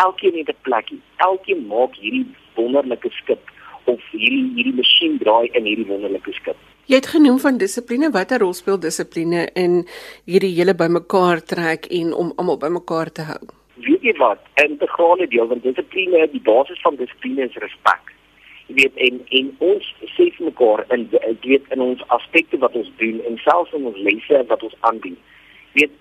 Elkeen 0.04 0.38
het 0.40 0.52
'n 0.54 0.62
plekkie. 0.68 1.00
Elkeen 1.16 1.66
maak 1.66 1.96
hierdie 2.02 2.26
wonderlike 2.54 3.10
skip 3.20 3.50
of 3.84 4.00
hierdie 4.10 4.52
hierdie 4.56 4.76
masjien 4.82 5.18
draai 5.18 5.48
in 5.52 5.64
hierdie 5.64 5.86
wonderlike 5.86 6.32
skip. 6.32 6.56
Jy 6.86 6.94
het 6.94 7.06
genoem 7.06 7.38
van 7.38 7.58
dissipline, 7.58 8.10
watter 8.10 8.38
rol 8.38 8.52
speel 8.52 8.78
dissipline 8.78 9.48
in 9.54 9.86
hierdie 10.24 10.54
hele 10.54 10.74
bymekaar 10.74 11.42
trek 11.42 11.86
en 11.86 12.14
om 12.14 12.32
almal 12.36 12.58
bymekaar 12.58 13.12
te 13.12 13.22
hou? 13.22 13.42
weet 14.02 14.02
jy 14.02 14.14
wat, 14.18 14.40
integrale 14.62 15.26
deel 15.28 15.48
van 15.50 15.60
dissipline, 15.62 16.26
die 16.32 16.42
basis 16.42 16.80
van 16.82 16.96
dissipline 16.96 17.46
is 17.48 17.58
respek. 17.62 18.14
Jy 18.68 18.76
weet 18.78 19.00
en 19.06 19.18
en 19.38 19.48
ons 19.72 19.88
sê 20.14 20.28
vir 20.36 20.46
mekaar 20.48 20.84
in 20.94 21.08
ek 21.20 21.46
weet 21.48 21.66
in 21.74 21.82
ons 21.84 22.04
aspekte 22.16 22.60
wat 22.62 22.76
ons 22.78 22.90
doen 23.00 23.18
en 23.28 23.40
selfs 23.44 23.74
in 23.78 23.88
ons 23.90 23.98
lesse 24.06 24.42
wat 24.52 24.62
ons 24.68 24.78
aanbied. 24.90 25.18
Jy 25.72 25.82
weet 25.82 25.98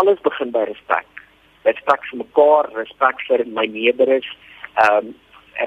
alles 0.00 0.20
begin 0.26 0.50
by 0.54 0.64
respek. 0.70 1.22
Respek 1.68 2.04
vir 2.10 2.22
mekaar, 2.24 2.70
respek 2.78 3.22
vir 3.28 3.46
my 3.60 3.66
nederes, 3.70 4.26
ehm 4.82 5.10
um, 5.10 5.14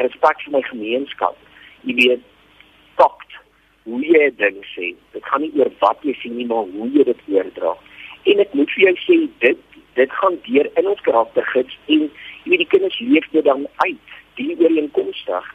respek 0.02 0.44
vir 0.46 0.54
my 0.56 0.62
gemeenskap. 0.70 1.40
Jy 1.84 1.96
weet 1.98 2.28
takt 3.00 3.40
hoe 3.84 4.00
jy 4.06 4.30
dink 4.40 4.68
sê. 4.76 4.94
Dit 5.16 5.26
gaan 5.28 5.44
nie 5.44 5.52
oor 5.60 5.72
wat 5.82 6.04
jy 6.08 6.14
sê 6.22 6.32
nie, 6.32 6.48
maar 6.48 6.70
hoe 6.76 6.88
jy 6.96 7.04
dit 7.10 7.26
oordra. 7.34 7.74
En 8.32 8.44
ek 8.44 8.54
moet 8.56 8.72
vir 8.76 8.88
jou 8.88 8.96
sê 9.04 9.18
dit 9.44 9.68
dit 10.00 10.14
gaan 10.20 10.38
deur 10.46 10.70
in 10.80 10.88
ons 10.88 11.02
karaktergids 11.08 11.76
en 11.92 12.06
jy 12.06 12.54
weet 12.54 12.64
die 12.64 12.70
kinders 12.74 13.00
leef 13.04 13.26
dit 13.34 13.44
dan 13.44 13.66
uit 13.84 14.14
die 14.40 14.54
ooreenkomstig 14.56 15.50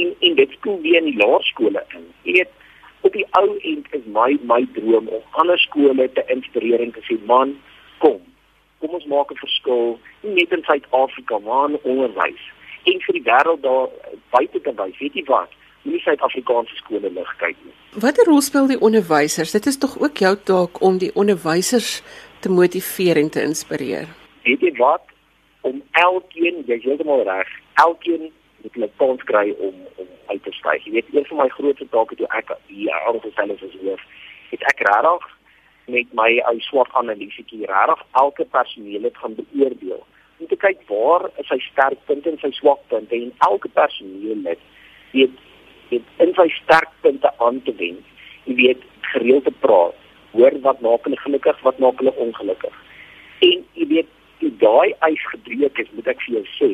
en 0.00 0.14
en 0.20 0.40
dit 0.42 0.60
kom 0.60 0.80
weer 0.86 1.02
in 1.02 1.10
die 1.12 1.20
laerskole 1.20 1.84
in 1.96 2.08
jy 2.24 2.38
weet 2.40 2.56
op 3.00 3.12
die 3.12 3.26
ou 3.40 3.48
end 3.62 3.86
is 3.96 4.06
my 4.14 4.30
my 4.50 4.60
droom 4.76 5.08
om 5.08 5.22
ander 5.42 5.58
skole 5.58 6.08
te 6.12 6.24
inspireer 6.34 6.82
en 6.82 6.92
te 6.92 7.04
sê 7.06 7.18
man, 7.30 7.54
kom. 8.02 8.18
Kom 8.82 8.94
ons 8.98 9.06
maak 9.12 9.30
'n 9.32 9.42
verskil 9.44 9.98
nie 10.22 10.34
net 10.34 10.52
in 10.52 10.64
Suid-Afrika 10.64 11.38
maar 11.38 11.70
in 11.70 11.78
onderwys 11.82 12.44
en 12.84 13.00
vir 13.06 13.14
die 13.18 13.26
wêreld 13.30 13.62
daar 13.62 13.88
buite 14.30 14.60
te 14.60 14.72
wys. 14.80 14.98
Weet 14.98 15.14
jy 15.14 15.24
wat? 15.24 15.50
Nie 15.82 16.00
Suid-Afrikaanse 16.00 16.76
skole 16.76 17.10
lig 17.10 17.36
kyk 17.38 17.56
nie. 17.64 17.74
Watter 18.02 18.24
rol 18.24 18.40
speel 18.40 18.66
die 18.66 18.80
onderwysers? 18.80 19.52
Dit 19.52 19.66
is 19.66 19.78
tog 19.78 19.98
ook 20.00 20.16
jou 20.16 20.36
taak 20.36 20.82
om 20.82 20.98
die 20.98 21.14
onderwysers 21.14 22.02
te 22.40 22.48
motiveer 22.48 23.16
en 23.16 23.30
te 23.30 23.42
inspireer. 23.42 24.08
Weet 24.44 24.60
jy 24.60 24.72
wat? 24.76 25.02
Om 25.60 25.82
elkeen, 25.90 26.64
jy 26.66 26.74
is 26.74 26.84
heeltemal 26.84 27.22
reg, 27.22 27.48
elkeen 27.74 28.32
moet 28.62 28.76
'n 28.76 28.92
kans 28.96 29.22
kry 29.24 29.54
om 29.58 29.74
om 29.96 30.06
uit 30.26 30.42
te 30.42 30.52
styg. 30.52 30.84
Jy 30.84 30.92
weet, 30.92 31.06
een 31.12 31.26
van 31.26 31.36
my 31.36 31.48
grootste 31.48 31.88
take 31.90 32.14
toe 32.16 32.26
ek 32.28 32.56
hier 32.66 32.92
aangestel 33.06 33.50
is 33.50 33.62
as 33.62 33.80
hoof, 33.82 34.02
het 34.50 34.62
ek 34.62 34.78
regtig 34.88 35.36
met 35.86 36.12
my 36.12 36.30
ou 36.50 36.60
swak 36.60 36.92
analisiekie 36.92 37.66
regtig 37.66 38.04
elke 38.12 38.44
personeel 38.44 39.02
het 39.02 39.16
gaan 39.16 39.34
beoordeel 39.34 40.06
om 40.38 40.46
te 40.46 40.56
kyk 40.56 40.80
waar 40.86 41.30
is 41.36 41.46
sy 41.50 41.58
sterkpunte 41.58 42.30
en 42.30 42.38
sy 42.38 42.50
swakpunte 42.50 43.14
en 43.14 43.32
elke 43.38 43.68
personeel 43.68 44.36
net 44.36 44.58
weet 45.12 45.34
weet 45.90 46.04
in 46.24 46.34
sy 46.36 46.48
sterkpunte 46.62 47.30
aan 47.38 47.62
te 47.64 47.74
wend. 47.78 48.04
Jy 48.44 48.54
weet 48.60 48.84
gereeld 49.12 49.44
te 49.44 49.54
praat, 49.64 49.96
hoor 50.36 50.54
wat 50.66 50.80
maak 50.84 51.08
hulle 51.08 51.18
gelukkig, 51.24 51.60
wat 51.64 51.78
maak 51.82 52.00
hulle 52.02 52.14
ongelukkig. 52.24 52.74
En 53.48 53.64
jy 53.80 53.86
weet, 53.94 54.10
die 54.42 54.52
daai 54.60 54.94
eis 55.08 55.24
gebreek 55.32 55.80
is, 55.82 55.90
moet 55.96 56.10
ek 56.12 56.20
vir 56.26 56.38
jou 56.38 56.44
sê, 56.58 56.70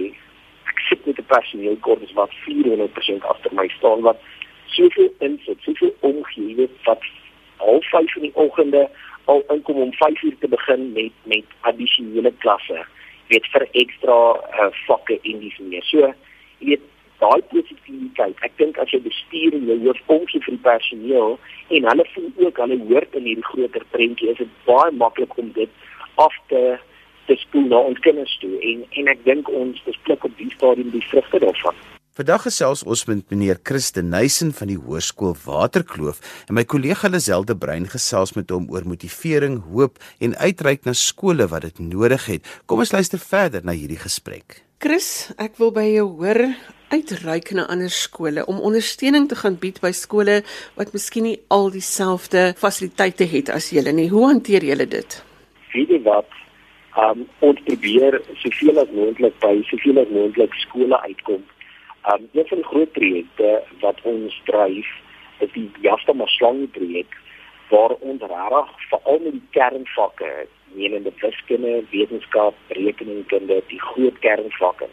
sit 0.89 1.07
met 1.07 1.19
'n 1.19 1.27
personeelkorpus 1.27 2.13
wat 2.13 2.31
400% 2.47 3.25
agter 3.25 3.55
my 3.55 3.69
staan 3.69 4.01
wat 4.01 4.21
soveel 4.67 5.13
insit, 5.19 5.59
soveel 5.61 5.95
omgee, 6.01 6.55
jy 6.57 6.69
wat 6.85 7.03
al 7.57 7.81
5 7.81 8.17
in 8.17 8.23
die 8.23 8.35
oggende 8.35 8.89
al 9.25 9.43
inkom 9.49 9.77
om 9.77 9.93
5 9.93 10.23
uur 10.23 10.37
te 10.39 10.49
begin 10.49 10.93
met 10.93 11.13
met 11.23 11.45
addisionele 11.61 12.33
klasse, 12.39 12.85
weet 13.29 13.47
vir 13.53 13.69
ekstra 13.73 14.19
uh, 14.35 14.71
vakke 14.87 15.19
en 15.23 15.41
dis 15.41 15.59
meer. 15.59 15.83
So, 15.83 16.13
jy 16.59 16.67
weet 16.75 16.91
daai 17.23 17.43
positiwiteit. 17.53 18.41
Ek 18.47 18.57
dink 18.61 18.79
as 18.83 18.91
jy 18.93 19.01
bestuur 19.05 19.57
en 19.57 19.69
jy 19.71 19.95
omgee 20.07 20.43
vir 20.45 20.57
die 20.57 20.65
personeel 20.67 21.39
en 21.77 21.89
hulle 21.91 22.07
voel 22.15 22.33
ook 22.47 22.61
hulle 22.65 22.81
hoort 22.89 23.15
in 23.21 23.29
hierdie 23.31 23.51
groter 23.51 23.87
prentjie, 23.95 24.33
is 24.35 24.43
dit 24.43 24.59
baie 24.69 24.91
maklik 24.99 25.39
om 25.41 25.53
dit 25.57 25.71
af 26.21 26.37
te 26.53 26.63
te 27.27 27.37
spoel 27.47 27.69
na 27.73 27.81
ons 27.91 28.01
kinders 28.05 28.39
toe 28.43 28.55
en 28.61 28.87
en 29.01 29.11
ek 29.15 29.25
dink 29.27 29.51
ons 29.51 29.83
bespreek 29.89 30.25
op 30.25 30.39
die 30.41 30.51
stadium 30.57 30.91
die 30.95 31.05
vrugte 31.11 31.41
daarvan. 31.45 31.77
Vandag 32.15 32.45
gesels 32.47 32.85
ons 32.87 33.01
met 33.11 33.31
meneer 33.33 33.59
Christen 33.67 34.13
Nysen 34.13 34.53
van 34.55 34.71
die 34.71 34.79
Hoërskool 34.79 35.33
Waterkloof 35.45 36.21
en 36.47 36.55
my 36.55 36.63
kollega 36.63 37.09
Lazelde 37.11 37.57
Brein 37.59 37.89
gesels 37.91 38.37
met 38.37 38.55
hom 38.55 38.69
oor 38.71 38.87
motivering, 38.87 39.57
hoop 39.73 39.99
en 40.23 40.37
uitreik 40.39 40.87
na 40.87 40.95
skole 40.95 41.49
wat 41.51 41.67
dit 41.67 41.81
nodig 41.83 42.29
het. 42.31 42.53
Kom 42.71 42.85
ons 42.85 42.95
luister 42.95 43.19
verder 43.19 43.67
na 43.67 43.75
hierdie 43.75 43.99
gesprek. 43.99 44.61
Chris, 44.79 45.33
ek 45.43 45.59
wil 45.59 45.75
by 45.75 45.89
jou 45.89 46.07
hoor 46.21 46.45
uitreik 46.95 47.51
na 47.59 47.67
ander 47.73 47.91
skole 47.91 48.47
om 48.47 48.63
ondersteuning 48.63 49.27
te 49.27 49.39
gaan 49.43 49.59
bied 49.59 49.81
by 49.83 49.91
skole 49.91 50.43
wat 50.79 50.95
miskien 50.95 51.27
nie 51.27 51.39
al 51.55 51.73
dieselfde 51.75 52.53
fasiliteite 52.61 53.27
het 53.27 53.51
as 53.51 53.73
julle 53.75 53.91
nie. 53.91 54.07
Hoe 54.15 54.29
hanteer 54.29 54.63
julle 54.71 54.87
dit? 54.87 55.19
Weet 55.75 55.91
jy 55.91 56.03
wat? 56.07 56.31
Um 56.97 57.27
ons 57.39 57.61
probeer 57.67 58.21
soveel 58.43 58.79
as 58.79 58.91
moontlik 58.95 59.35
by 59.43 59.55
soveel 59.71 59.99
as 60.05 60.15
moontlik 60.15 60.55
skole 60.67 61.01
uitkom 61.07 61.43
Um 62.13 62.29
een 62.33 62.47
van 62.47 62.61
die 62.61 62.71
groot 62.71 62.93
projekte 62.93 63.63
wat 63.81 64.01
ons 64.03 64.41
dryf 64.45 64.91
is 65.39 65.53
die 65.53 65.71
Jasta 65.81 66.13
Maslang 66.13 66.67
projek 66.71 67.17
waar 67.71 67.97
ons 67.99 68.23
regtig 68.23 68.89
veral 68.91 69.19
met 69.25 69.33
die 69.33 69.49
kernvakke, 69.57 70.47
menende 70.77 71.13
wiskunde, 71.23 71.81
wetenskap, 71.91 72.55
rekeningkunde, 72.69 73.63
die 73.69 73.81
groot 73.81 74.19
kernvakke 74.19 74.89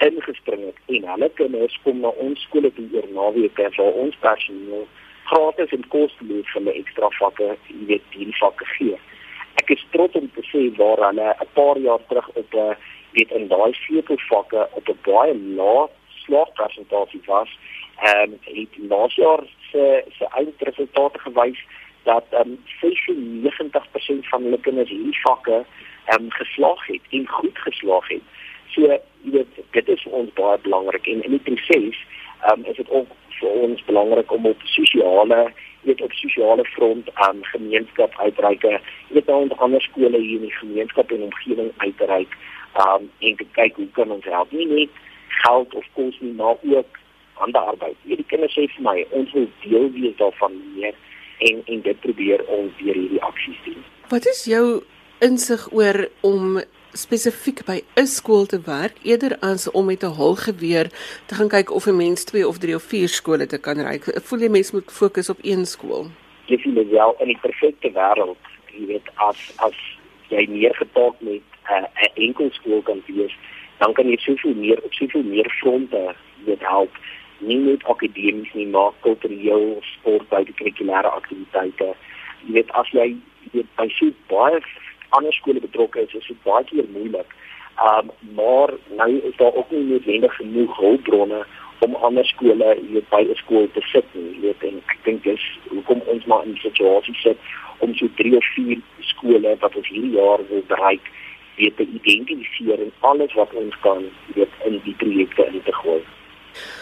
ingespring 0.00 0.64
het 0.64 0.96
en 0.96 1.06
hulle 1.12 1.28
kinders 1.36 1.76
kom 1.84 2.00
na 2.00 2.10
ons 2.24 2.42
skole 2.48 2.70
toe 2.76 2.86
oor 2.94 3.08
naweke 3.16 3.68
waar 3.76 3.98
ons 4.02 4.16
personeel 4.24 4.86
gratis 5.30 5.74
en 5.76 5.84
kosteloos 5.94 6.48
vir 6.52 6.58
hulle 6.58 6.76
ekstra 6.80 7.10
vakke, 7.18 7.48
jy 7.68 7.86
weet, 7.90 8.06
hierdie 8.16 8.38
vakke 8.40 8.68
gee. 8.74 8.96
Ek 9.70 9.76
is 9.78 9.86
trots 9.94 10.16
om 10.18 10.24
te 10.34 10.42
sê 10.50 10.60
waar 10.74 10.98
hulle 10.98 11.28
'n 11.30 11.48
paar 11.54 11.78
jaar 11.78 12.00
terug 12.08 12.28
op 12.40 12.54
'n 12.54 12.76
weet 13.14 13.30
in 13.30 13.46
daai 13.48 13.72
vier 13.86 14.02
vakke 14.30 14.68
op 14.78 14.88
'n 14.88 14.98
baie 15.06 15.34
lae 15.58 15.88
slaagpersentasie 16.24 17.22
was, 17.26 17.50
ehm 18.02 18.32
um, 18.32 18.38
het 18.42 18.72
laas 18.90 19.14
jaar 19.14 19.42
se 19.70 20.04
se 20.18 20.24
eindresultate 20.38 21.18
gewys 21.18 21.60
dat 22.02 22.24
ehm 22.30 22.50
um, 22.50 22.58
96% 22.82 24.28
van 24.30 24.42
hulle 24.42 24.60
kinders 24.60 24.90
hierdie 24.90 25.20
vakke 25.22 25.64
ehm 26.04 26.22
um, 26.24 26.30
geslaag 26.30 26.86
het 26.86 27.04
en 27.10 27.28
goed 27.28 27.58
geslaag 27.58 28.08
het. 28.08 28.26
So 28.72 28.80
jy 28.80 29.00
weet 29.22 29.54
dit 29.70 29.88
is 29.88 30.02
vir 30.02 30.12
ons 30.12 30.32
baie 30.32 30.58
belangrik 30.58 31.06
en 31.06 31.22
in 31.22 31.30
die 31.30 31.46
proses 31.48 31.98
ehm 32.42 32.58
um, 32.58 32.64
is 32.64 32.76
dit 32.76 32.90
ook 32.90 33.08
vir 33.38 33.50
ons 33.50 33.84
belangrik 33.84 34.32
om 34.32 34.46
op 34.46 34.60
sosiale 34.64 35.52
weet 35.82 36.00
op 36.00 36.12
sosiale 36.12 36.64
front 36.64 37.14
aan 37.14 37.36
um, 37.36 37.44
gemeenskap 37.44 38.18
uitreike 38.18 38.80
weet 39.08 39.26
nou 39.26 39.42
onder 39.42 39.56
ander 39.56 39.82
skole 39.82 40.18
hier 40.18 40.40
in 40.40 40.48
die 40.48 40.58
gemeenskap 40.58 41.10
en 41.10 41.22
omgewing 41.22 41.72
uitreik 41.76 42.36
um, 42.86 43.10
en 43.18 43.36
te 43.36 43.46
kyk 43.58 43.76
hoe 43.76 43.90
kan 43.98 44.10
ons 44.10 44.24
help 44.24 44.52
nie 44.52 44.66
net 44.66 45.04
geld 45.44 45.74
of 45.74 45.86
kos 45.94 46.18
nie 46.20 46.32
maar 46.32 46.56
ook 46.62 46.98
hande 47.40 47.58
arbeid. 47.58 47.96
Hierdie 48.04 48.26
kinders 48.28 48.54
sê 48.56 48.66
vir 48.74 48.84
my 48.84 48.96
ons 49.16 49.32
wil 49.36 49.48
deel 49.64 49.88
wees 49.96 50.16
daarvan 50.20 50.58
meer 50.74 50.96
en 51.48 51.62
en 51.72 51.84
dit 51.86 52.00
probeer 52.04 52.44
ons 52.52 52.72
deur 52.82 52.98
hierdie 52.98 53.22
aksies 53.24 53.60
doen. 53.64 53.80
Wat 54.12 54.26
is 54.28 54.44
jou 54.50 54.64
insig 55.24 55.66
oor 55.72 56.04
om 56.26 56.60
spesifiek 56.92 57.64
by 57.66 57.82
'n 57.96 58.06
skool 58.06 58.46
te 58.46 58.60
werk 58.60 58.96
eerder 59.02 59.38
as 59.40 59.70
om 59.70 59.86
met 59.86 60.02
'n 60.02 60.16
holgeweer 60.20 60.86
te 61.26 61.34
gaan 61.34 61.48
kyk 61.48 61.70
of 61.70 61.86
'n 61.86 61.96
mens 61.96 62.24
2 62.24 62.48
of 62.48 62.58
3 62.58 62.74
of 62.74 62.82
4 62.82 63.08
skole 63.08 63.46
te 63.46 63.58
kan 63.58 63.78
ry. 63.78 64.00
Voel 64.00 64.40
jy 64.40 64.48
mens 64.48 64.72
moet 64.72 64.92
fokus 64.92 65.30
op 65.30 65.38
een 65.42 65.66
skool? 65.66 66.06
Dis 66.46 66.64
nie 66.64 66.86
wel 66.86 67.16
in 67.18 67.26
die 67.26 67.38
perfekte 67.40 67.90
wêreld, 67.92 68.44
jy 68.72 68.86
weet 68.86 69.08
as 69.14 69.52
as 69.56 69.76
jy 70.28 70.46
meer 70.48 70.74
getaak 70.74 71.14
met 71.20 71.42
'n 71.68 71.72
uh, 71.72 71.86
'n 72.02 72.22
enkel 72.26 72.50
skool 72.50 72.82
kan 72.82 73.02
wees, 73.06 73.36
dan 73.78 73.92
kan 73.92 74.08
jy 74.08 74.16
soveel 74.16 74.54
meer 74.54 74.78
op 74.82 74.92
soveel 74.92 75.22
meer 75.22 75.50
fronte 75.60 76.14
dit 76.44 76.60
help 76.60 76.96
nie 77.38 77.58
net 77.64 77.84
akademies 77.84 78.52
nie 78.52 78.66
maar 78.66 78.92
kultureel 79.06 79.78
sport 79.94 80.28
kurrikulêre 80.28 81.12
aktiwiteite 81.20 81.88
jy 82.44 82.52
weet 82.58 82.72
as 82.82 82.92
jy 82.96 83.08
weet 83.54 83.70
by 83.80 83.88
so 83.96 84.12
baie 84.32 84.60
ander 85.16 85.32
skole 85.32 85.60
betrokke 85.60 86.02
is 86.06 86.14
is 86.14 86.26
dit 86.26 86.42
baie 86.42 86.64
keer 86.64 86.88
moeilik 86.96 87.34
um, 87.88 88.10
maar 88.34 88.74
nou 88.96 89.10
is 89.30 89.36
daar 89.36 89.54
ook 89.54 89.70
nie 89.70 89.84
noodwendig 89.92 90.36
genoeg 90.36 90.76
hulpbronne 90.76 91.44
om 91.80 91.94
ander 91.94 92.24
skole 92.24 92.76
hier 92.80 93.04
by 93.10 93.22
'n 93.22 93.40
skool 93.42 93.68
te 93.72 93.80
sit 93.92 94.14
nie 94.14 94.30
jy 94.34 94.40
weet 94.40 94.62
en 94.68 94.82
ek 94.86 94.98
dink 95.04 95.24
dis 95.24 95.46
hoekom 95.68 96.02
ons 96.14 96.24
maar 96.26 96.44
in 96.44 96.52
'n 96.52 96.64
situasie 96.66 97.16
sit 97.22 97.38
om 97.78 97.94
so 97.94 98.08
3 98.16 98.36
of 98.36 98.44
4 98.54 98.80
skole 99.00 99.56
wat 99.60 99.76
ons 99.76 99.88
hierdie 99.88 100.16
jaar 100.20 100.40
wil 100.48 100.64
bereik 100.66 101.10
weet 101.56 101.76
te 101.76 101.86
identifiseer 101.98 102.80
en 102.80 102.92
alles 103.00 103.32
wat 103.34 103.52
ons 103.52 103.76
kan 103.80 104.04
weet 104.34 104.52
in 104.64 104.80
die 104.84 104.94
projekte 105.02 105.46
in 105.46 105.62
te 105.62 105.72
gooi. 105.72 106.02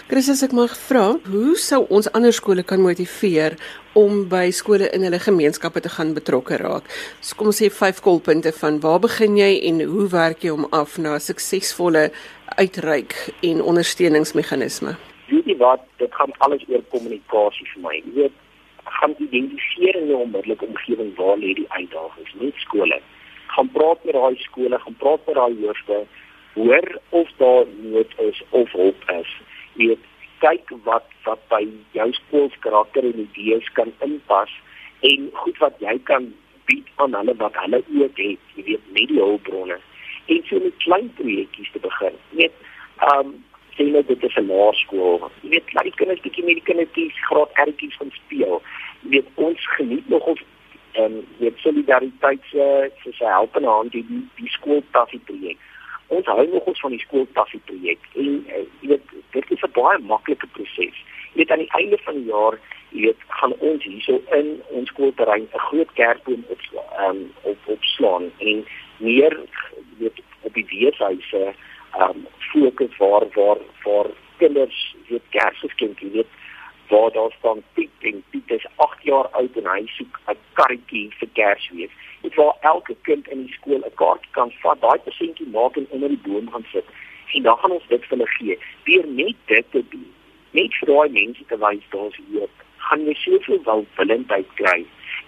Chris, 0.09 0.29
as 0.33 0.43
ek 0.47 0.55
mag 0.57 0.73
vra, 0.89 1.05
hoe 1.29 1.57
sou 1.61 1.83
ons 1.95 2.09
ander 2.17 2.33
skole 2.33 2.65
kan 2.67 2.81
motiveer 2.81 3.59
om 3.99 4.23
by 4.31 4.49
skole 4.55 4.89
in 4.95 5.05
hulle 5.07 5.21
gemeenskappe 5.23 5.83
te 5.85 5.93
gaan 5.97 6.15
betrokke 6.17 6.57
raak? 6.63 6.89
So 7.21 7.39
kom 7.39 7.51
ons 7.53 7.61
sê 7.63 7.69
vyf 7.73 8.01
kolpunte 8.05 8.55
van 8.61 8.81
waar 8.85 9.03
begin 9.05 9.37
jy 9.41 9.51
en 9.71 9.85
hoe 9.93 10.09
werk 10.15 10.47
jy 10.47 10.55
om 10.55 10.69
af 10.73 10.97
na 11.03 11.19
suksesvolle 11.23 12.09
uitreik 12.57 13.15
en 13.43 13.63
ondersteuningsmeganisme? 13.75 14.97
Weet 15.29 15.53
jy 15.53 15.59
wat, 15.61 15.85
dit 16.03 16.13
gaan 16.17 16.33
alles 16.47 16.65
oor 16.73 16.83
kommunikasie 16.95 17.69
vir 17.75 17.85
my. 17.85 17.99
Jy 18.01 18.17
weet, 18.23 18.43
gaan 18.99 19.15
identifiseer 19.21 20.01
in 20.01 20.11
jou 20.11 20.25
onmiddellike 20.25 20.67
omgewing 20.67 21.15
waar 21.21 21.37
lê 21.39 21.53
die 21.59 21.69
uitdagings, 21.77 22.35
nie 22.41 22.55
skole 22.65 23.03
gaan 23.59 23.71
praat 23.73 24.05
met 24.05 24.15
daai 24.15 24.37
skole, 24.37 24.79
gaan 24.79 24.97
praat 25.03 25.27
met 25.27 25.35
daai 25.35 25.55
hoofde, 25.61 25.99
hoor 26.55 26.89
of 27.21 27.29
daar 27.43 27.65
nood 27.93 28.13
is 28.29 28.43
of 28.51 28.73
hulp 28.73 29.11
is. 29.21 29.31
Weet, 29.79 30.05
kyk 30.43 30.71
wat 30.87 31.07
wat 31.27 31.43
by 31.53 31.63
jou 31.97 32.09
skool 32.17 32.51
se 32.53 32.61
karakter 32.65 33.07
en 33.07 33.25
idees 33.25 33.67
kan 33.79 33.91
inpas 34.07 34.53
en 35.07 35.29
goed 35.41 35.59
wat 35.63 35.79
jy 35.83 35.97
kan 36.11 36.31
bied 36.71 36.89
aan 37.03 37.15
hulle 37.17 37.35
wat 37.43 37.57
hulle 37.63 37.83
ook 38.01 38.19
het, 38.21 38.55
jy 38.57 38.65
weet, 38.71 38.91
met 38.97 39.09
die 39.13 39.21
hulpbronne. 39.21 39.79
En 40.29 40.43
so 40.49 40.61
met 40.65 40.83
klein 40.85 41.09
projekkies 41.21 41.71
te 41.73 41.83
begin. 41.85 42.19
Jy 42.33 42.43
weet, 42.43 42.59
ehm 43.09 43.33
um, 43.33 43.37
sien 43.79 43.93
nou 43.95 44.03
dit 44.07 44.23
is 44.27 44.37
'n 44.37 44.51
laerskool. 44.51 45.31
Jy 45.43 45.51
weet, 45.55 45.73
laat 45.73 45.89
die 45.89 45.99
kinders 46.01 46.21
bietjie 46.21 46.45
met 46.45 46.59
die 46.61 46.69
kindertjies 46.69 47.25
graad 47.31 47.51
ertjies 47.65 47.97
van 47.97 48.11
speel. 48.21 48.63
Jy 49.03 49.11
weet, 49.11 49.29
ons 49.35 49.67
geniet 49.77 50.09
nog 50.09 50.27
ons 50.35 50.43
en 50.93 51.27
met 51.37 51.53
solidariteit 51.57 52.41
se 52.51 52.91
se 53.03 53.13
se 53.13 53.25
helpende 53.25 53.69
hand 53.69 53.93
die 53.93 54.05
die, 54.09 54.51
skooltassie 54.51 55.21
projek. 55.25 55.59
Ons 56.07 56.27
hou 56.27 56.47
nog 56.49 56.65
ons 56.65 56.81
van 56.81 56.91
die 56.91 57.05
skooltassie 57.07 57.61
projek 57.65 57.99
en 58.15 58.45
uh, 58.49 58.65
jy 58.81 58.89
weet 58.89 59.15
dit 59.33 59.51
is 59.51 59.63
'n 59.63 59.73
baie 59.73 59.99
maklike 59.99 60.47
proses. 60.47 60.97
Jy 61.33 61.35
weet 61.35 61.51
aan 61.51 61.65
die 61.65 61.75
einde 61.81 61.99
van 61.99 62.15
die 62.15 62.31
jaar 62.31 62.59
jy 62.91 63.01
weet 63.01 63.23
gaan 63.29 63.53
ons 63.59 63.85
hierso 63.85 64.21
in 64.39 64.63
ons 64.69 64.89
skoolterrein 64.89 65.49
'n 65.53 65.67
groot 65.69 65.93
kerkboom 65.93 66.45
op 66.49 66.61
um, 67.07 67.33
op 67.43 67.59
opslaan 67.67 68.31
en 68.39 68.67
meer 68.97 69.41
weet 69.99 70.21
op 70.41 70.55
die 70.55 70.67
weeshuise 70.71 71.55
um 72.01 72.27
fokus 72.39 72.97
waar 72.97 73.27
waar 73.35 73.61
waar 73.85 74.11
kinders 74.37 74.97
weet 75.09 75.27
kersgeskenk 75.31 76.01
jy 76.01 76.11
weet 76.11 76.33
waar 76.89 77.13
daar 77.13 77.33
staan 77.39 77.63
Piet 77.73 77.91
en 78.01 78.23
Piet 78.31 78.51
is 78.51 78.67
8 78.77 79.03
jaar 79.03 79.27
oud 79.29 79.57
en 79.57 79.67
hy 79.67 79.83
soek 79.87 80.21
'n 80.27 80.37
karretjie 80.53 81.11
vir 81.19 81.29
Kersfees. 81.33 81.91
Dit 82.23 82.35
waar 82.35 82.57
elke 82.61 82.97
kind 83.03 83.29
in 83.29 83.45
die 83.45 83.53
skool 83.53 83.83
'n 83.85 83.95
kaartjie 83.95 84.33
kan 84.33 84.53
vat, 84.63 84.81
daai 84.81 84.99
persentjie 84.99 85.47
maak 85.47 85.77
en 85.77 85.87
onder 85.91 86.09
die 86.09 86.25
boom 86.25 86.51
gaan 86.51 86.67
sit. 86.73 86.85
En 87.33 87.43
dan 87.43 87.59
gaan 87.59 87.71
ons 87.71 87.89
dit 87.89 88.05
vir 88.05 88.17
hulle 88.17 88.31
gee. 88.37 88.59
Deur 88.85 89.07
net 89.07 89.37
dit 89.47 89.71
te 89.71 89.83
doen, 89.89 90.07
net 90.51 90.75
vir 90.81 90.93
daai 90.93 91.11
mense 91.17 91.45
te 91.49 91.59
wys 91.65 91.91
daar's 91.95 92.21
hoop. 92.33 92.65
Gaan 92.89 93.05
jy 93.05 93.15
soveel 93.25 93.61
welwillendheid 93.65 94.55
kry? 94.61 94.79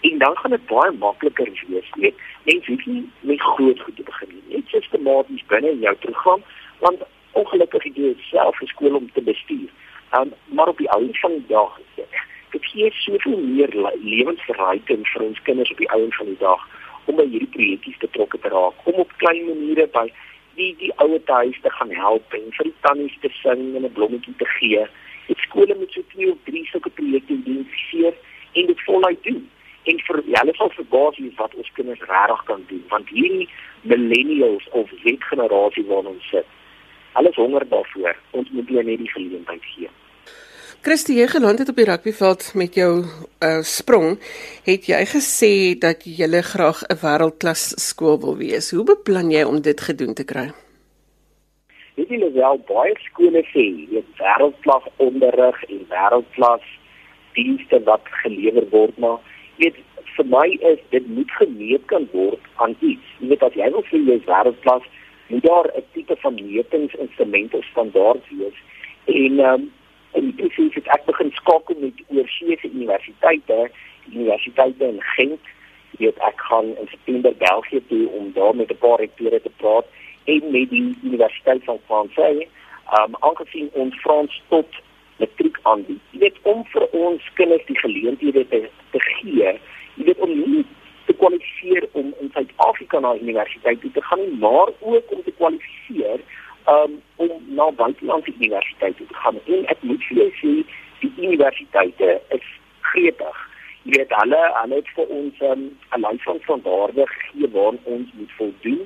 En 0.08 0.18
dan 0.18 0.36
gaan 0.36 0.56
dit 0.56 0.66
baie 0.66 0.92
makliker 0.92 1.50
wees 1.68 1.90
net 1.96 2.14
net 2.44 2.66
hoef 2.66 2.86
nie 2.86 3.04
met 3.20 3.40
groot 3.40 3.80
goed 3.80 3.96
te 3.96 4.02
begin 4.02 4.28
nie. 4.32 4.56
Net 4.56 4.72
sistematies 4.72 5.44
binne 5.52 5.70
in 5.76 5.84
jou 5.84 5.94
program 6.06 6.42
want 6.80 7.04
ongelukkig 7.32 7.84
jy 7.94 8.14
self 8.30 8.62
'n 8.62 8.66
skool 8.66 8.96
om 8.96 9.10
te 9.12 9.22
bestuur. 9.22 9.68
Um, 10.16 10.32
maar 10.44 10.68
op 10.68 10.78
die 10.78 10.90
ou 10.90 11.08
van 11.12 11.32
die 11.32 11.46
dag 11.46 11.78
dit 12.50 12.64
gee 12.66 12.90
soveel 12.92 13.38
meer 13.38 13.70
lewensverryking 14.02 15.06
vir 15.12 15.22
ons 15.22 15.42
kinders 15.42 15.70
op 15.70 15.78
die 15.78 15.90
ou 15.94 16.06
van 16.10 16.26
die 16.26 16.40
dag 16.40 16.66
om 17.04 17.16
by 17.20 17.26
hierdie 17.30 17.52
projekkies 17.54 18.00
betrokke 18.02 18.38
te 18.42 18.50
raak 18.52 18.86
om 18.90 19.00
op 19.04 19.12
klein 19.22 19.44
maniere 19.46 19.86
by 19.94 20.06
die 20.54 20.74
die 20.78 20.92
ouer 20.96 21.20
huis 21.26 21.60
te 21.62 21.70
gaan 21.70 21.90
help 21.90 22.34
en 22.34 22.50
vir 22.56 22.64
die 22.70 22.78
tannies 22.80 23.16
te 23.20 23.30
sing 23.42 23.76
en 23.76 23.84
'n 23.84 23.92
blommetjie 23.92 24.34
te 24.38 24.48
gee 24.58 24.86
die 25.30 25.42
skole 25.46 25.74
moet 25.78 25.92
so 25.92 26.02
twee 26.12 26.30
of 26.30 26.38
drie 26.44 26.66
sulke 26.66 26.90
projekte 26.90 27.32
identifiseer 27.32 28.14
en 28.52 28.66
dit 28.66 28.80
voluit 28.80 29.22
doen. 29.22 29.42
En 29.90 30.00
vir 30.06 30.22
hulle 30.26 30.54
sal 30.58 30.72
verbaas 30.74 31.18
wees 31.22 31.36
wat 31.38 31.54
ons 31.54 31.70
kinders 31.78 32.02
regtig 32.12 32.42
kan 32.50 32.64
doen 32.68 32.82
want 32.88 33.12
hierdie 33.14 33.48
millennials 33.92 34.66
of 34.80 34.90
Z-generasie 35.02 35.86
waarna 35.88 36.14
ons 36.16 36.30
sit, 36.34 36.46
alles 37.18 37.38
honger 37.38 37.64
daarvoor. 37.68 38.18
Ons 38.30 38.50
moet 38.50 38.68
hulle 38.68 38.84
net 38.90 38.98
die 39.04 39.12
geleentheid 39.14 39.64
gee. 39.74 39.88
Christie, 40.82 41.18
jy 41.20 41.26
geland 41.28 41.58
het 41.58 41.68
op 41.68 41.76
die 41.76 41.84
rugbyveld 41.84 42.54
met 42.54 42.74
jou 42.74 43.04
uh, 43.04 43.60
sprong, 43.60 44.16
het 44.64 44.88
jy 44.88 45.04
gesê 45.12 45.52
dat 45.78 46.06
jy 46.08 46.28
graag 46.42 46.82
'n 46.88 46.96
wêreldklas 47.02 47.76
skool 47.76 48.18
wil 48.20 48.36
wees. 48.36 48.70
Hoe 48.70 48.84
beplan 48.84 49.30
jy 49.30 49.44
om 49.44 49.60
dit 49.60 49.80
gedoen 49.80 50.14
te 50.14 50.24
kry? 50.24 50.50
weet 52.00 52.08
julle 52.08 52.32
wel 52.32 52.60
baie 52.68 52.94
skole 53.04 53.42
sê 53.52 53.64
jy 53.92 54.02
wêreldklas 54.20 54.86
onderrig 55.06 55.58
en 55.68 55.80
wêreldklas 55.92 56.66
dienste 57.36 57.80
wat 57.88 58.08
gelewer 58.22 58.66
word 58.74 58.96
maar 59.04 59.18
weet 59.60 59.76
vir 60.14 60.28
my 60.34 60.46
is 60.72 60.80
dit 60.94 61.10
moet 61.16 61.34
gemeet 61.40 61.84
kan 61.92 62.08
word 62.12 62.48
aan 62.64 62.76
iets 62.80 63.12
jy 63.18 63.28
weet 63.32 63.44
as 63.48 63.58
jy 63.60 63.68
wil 63.74 63.84
jy 63.92 64.16
is 64.16 64.30
wêreldklas 64.30 64.88
moet 65.28 65.44
daar 65.48 65.68
'n 65.76 65.84
tipe 65.94 66.16
van 66.22 66.40
metingsinstrumente 66.40 67.62
standaard 67.70 68.32
wees 68.38 68.58
en 69.06 69.38
um, 69.50 69.70
en 70.18 70.34
presies 70.34 70.74
het 70.74 70.86
ek 70.96 71.04
begin 71.06 71.30
skakel 71.38 71.76
met 71.78 72.04
oorseese 72.08 72.70
universiteite 72.72 73.70
universiteite 74.10 74.84
in 74.84 75.00
Gent 75.16 75.56
jy 75.98 76.06
weet 76.06 76.20
ek 76.24 76.40
gaan 76.48 76.70
in 76.80 76.88
September 76.88 77.34
België 77.36 77.80
toe 77.88 78.08
om 78.18 78.32
daar 78.32 78.54
met 78.56 78.70
'n 78.70 78.78
paar 78.78 78.98
rektore 79.00 79.40
te 79.40 79.52
praat 79.56 79.86
en 80.24 80.50
met 80.50 80.70
die 80.70 80.98
Universiteit 81.02 81.64
van 81.64 81.78
Frankryk, 81.86 82.48
um 82.98 83.14
aangesien 83.18 83.68
ons 83.72 83.94
Frans 84.00 84.42
tot 84.48 84.66
matriek 85.16 85.58
aanbied. 85.62 86.00
Jy 86.10 86.18
weet 86.18 86.38
om 86.42 86.64
vir 86.64 86.88
ons 86.90 87.30
kinders 87.34 87.64
die 87.66 87.78
geleenthede 87.78 88.48
te, 88.48 88.68
te 88.90 89.00
gee, 89.00 89.58
jy 89.94 90.04
weet 90.04 90.18
om 90.18 90.32
nie 90.50 90.64
te 91.06 91.12
kwalifiseer 91.12 91.88
om 91.92 92.14
in 92.20 92.30
Suid-Afrika 92.32 93.00
na 93.00 93.14
universiteit 93.14 93.80
te 93.92 94.02
gaan 94.02 94.20
nie, 94.20 94.38
maar 94.38 94.68
ook 94.80 95.12
om 95.14 95.22
te 95.22 95.34
kwalifiseer 95.36 96.20
um 96.66 97.02
na 97.60 97.70
buitelandse 97.82 98.32
universiteite 98.38 99.06
te 99.06 99.20
gaan. 99.22 99.38
En 99.54 99.66
ek 99.74 99.82
moet 99.90 100.08
vir 100.08 100.22
jou 100.22 100.30
sê, 100.40 100.52
die 101.04 101.12
universiteite 101.16 102.16
is 102.36 102.46
gretig. 102.92 103.38
Jy 103.88 103.96
weet 103.96 104.14
hulle, 104.20 104.40
hulle 104.56 104.78
het 104.80 104.88
vir 104.96 105.12
ons 105.18 105.44
um, 105.50 105.62
'n 105.68 105.98
um, 105.98 106.06
lys 106.06 106.24
van 106.28 106.40
standaarde 106.46 107.06
gegee 107.12 107.48
waaraan 107.56 107.80
ons 107.94 108.08
moet 108.18 108.32
voldoen 108.40 108.82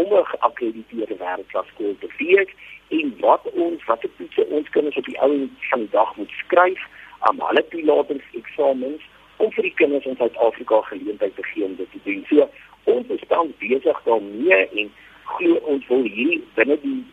om 0.00 0.06
'n 0.18 0.30
geakkrediteerde 0.32 1.16
wêreldklaskool 1.22 1.94
te 1.98 2.08
wees 2.18 2.50
en 2.88 3.14
wat 3.20 3.42
ons 3.52 3.84
wat 3.84 4.00
se 4.00 4.10
toetse 4.16 4.46
ons 4.46 4.68
kinders 4.68 4.96
op 4.96 5.04
die 5.04 5.20
ou 5.20 5.48
van 5.70 5.80
die 5.84 5.90
dag 5.90 6.16
moet 6.16 6.32
skryf 6.44 6.82
aan 7.18 7.40
hulle 7.46 7.64
toelatingseksamens 7.68 9.02
om 9.36 9.52
vir 9.52 9.62
die 9.62 9.74
kinders 9.74 10.04
in 10.04 10.16
Suid-Afrika 10.16 10.80
geleentheid 10.80 11.34
te 11.36 11.42
gee 11.42 11.64
om 11.64 11.76
dit 11.76 11.90
te 11.90 12.00
doen. 12.04 12.24
So 12.28 12.48
ons 12.84 13.06
is 13.08 13.28
tans 13.28 13.52
besig 13.58 14.02
daarmee 14.04 14.68
en 14.80 14.92
glo 15.24 15.54
ons 15.54 15.86
wil 15.86 16.02
hier 16.02 16.40
binne 16.54 16.78
die 16.82 17.04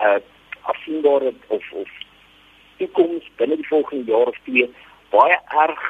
uh 0.00 0.20
afsienbare 0.62 1.32
of 1.48 1.72
of 1.72 1.88
toekoms 2.78 3.24
binne 3.36 3.56
die 3.56 3.68
volgende 3.68 4.12
jaar 4.12 4.26
of 4.32 4.38
twee 4.44 4.68
baie 5.10 5.38
erg 5.64 5.82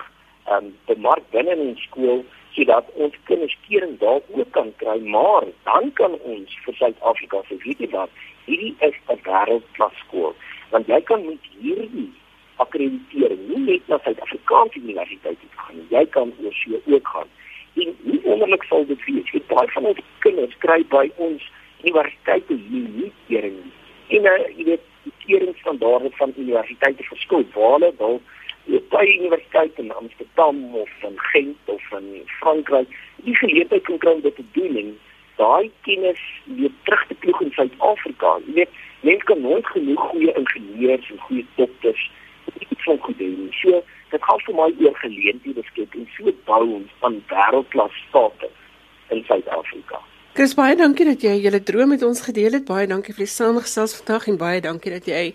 um 0.56 0.72
bemark 0.86 1.28
binne 1.30 1.56
in 1.56 1.76
skool 1.86 2.24
sodat 2.52 2.88
ons 2.94 3.14
kinders 3.24 3.54
kering 3.68 3.98
daar 3.98 4.20
ook 4.36 4.50
kan 4.50 4.72
kry, 4.76 4.98
maar 5.00 5.44
dan 5.64 5.92
kan 5.92 6.18
ons 6.20 6.56
vir 6.64 6.74
Suid-Afrika 6.76 7.40
sê, 7.48 7.56
weet 7.64 7.80
jy 7.80 7.88
wat, 7.94 8.10
hierdie 8.44 8.74
is 8.88 8.96
'n 9.08 9.20
wêreldklas 9.28 9.96
skool, 10.04 10.34
want 10.70 10.86
jy 10.86 11.00
kan 11.00 11.24
met 11.26 11.48
hierdie 11.60 12.10
akkreditering 12.56 13.48
nie 13.48 13.62
net 13.70 13.88
na 13.88 13.98
Suid-Afrikaanse 14.04 14.82
universiteite 14.84 15.46
gaan 15.56 15.76
nie, 15.76 15.88
jy 15.96 16.04
kan 16.06 16.32
oor 16.44 16.52
see 16.52 16.80
ook 16.86 17.08
gaan. 17.08 17.30
En 17.80 17.96
nie 18.04 18.20
wonderlik 18.24 18.64
sal 18.68 18.84
dit 18.86 19.04
wees, 19.06 19.32
jy 19.32 19.40
baie 19.48 19.68
van 19.74 19.86
ons 19.86 20.02
kinders 20.18 20.56
kry 20.58 20.82
by 20.84 21.06
ons 21.16 21.50
universiteite 21.82 22.54
hier 22.68 22.88
nie 22.98 23.12
kering 23.28 23.56
nie. 23.64 23.81
En 24.12 24.28
uh, 24.28 24.38
jy 24.56 24.64
weet, 24.70 24.86
die 25.02 25.12
keringstandaarde 25.24 26.10
van 26.18 26.34
universiteite 26.36 27.04
verskil, 27.08 27.44
waar 27.54 27.76
hulle 27.78 27.92
dalk 27.98 28.38
by 28.92 29.04
universiteite 29.18 29.82
in 29.82 29.92
Amsterdam 29.92 30.74
of 30.74 30.90
in 31.02 31.16
Gent 31.32 31.56
of 31.64 31.82
in 31.98 32.22
Frankryk 32.38 32.88
die 33.16 33.34
geleentheid 33.36 33.82
kan 33.82 33.98
kry 33.98 34.12
om 34.12 34.20
dit 34.20 34.36
te 34.36 34.44
doen 34.52 34.76
en 34.76 34.92
daai 35.36 35.70
kennis 35.88 36.20
weer 36.44 36.70
terug 36.82 37.06
te 37.06 37.14
ploeg 37.14 37.40
in 37.40 37.50
Suid-Afrika. 37.56 38.36
Jy 38.46 38.54
weet, 38.60 38.76
mense 39.00 39.24
kan 39.24 39.40
nooit 39.40 39.66
genoeg 39.66 40.06
goeie 40.12 40.34
ingenieurs 40.34 41.10
en 41.10 41.18
goeie 41.26 41.46
dokters 41.56 42.10
iets 42.58 42.84
van 42.84 42.98
goed 42.98 43.18
doen. 43.18 43.48
So, 43.50 43.82
dit 44.10 44.24
gaan 44.24 44.46
vir 44.46 44.54
my 44.60 44.70
oor 44.84 44.96
geleenthede 45.00 45.64
skep 45.72 45.94
en 45.98 46.08
so 46.16 46.36
bou 46.46 46.62
ons 46.78 46.96
van 47.00 47.20
wêreldklas 47.32 48.00
state 48.08 48.50
in 49.08 49.24
Suid-Afrika. 49.28 50.02
Chris 50.32 50.54
baie 50.56 50.72
dankie 50.72 51.04
dat 51.04 51.20
jy 51.20 51.34
julle 51.44 51.58
droom 51.60 51.90
met 51.92 52.00
ons 52.06 52.22
gedeel 52.24 52.54
het. 52.56 52.62
Baie 52.64 52.86
dankie 52.88 53.12
vir 53.12 53.26
die 53.26 53.28
samestelling 53.28 53.92
vandag 53.98 54.28
en 54.30 54.38
baie 54.40 54.62
dankie 54.64 54.92
dat 54.94 55.10
jy 55.10 55.34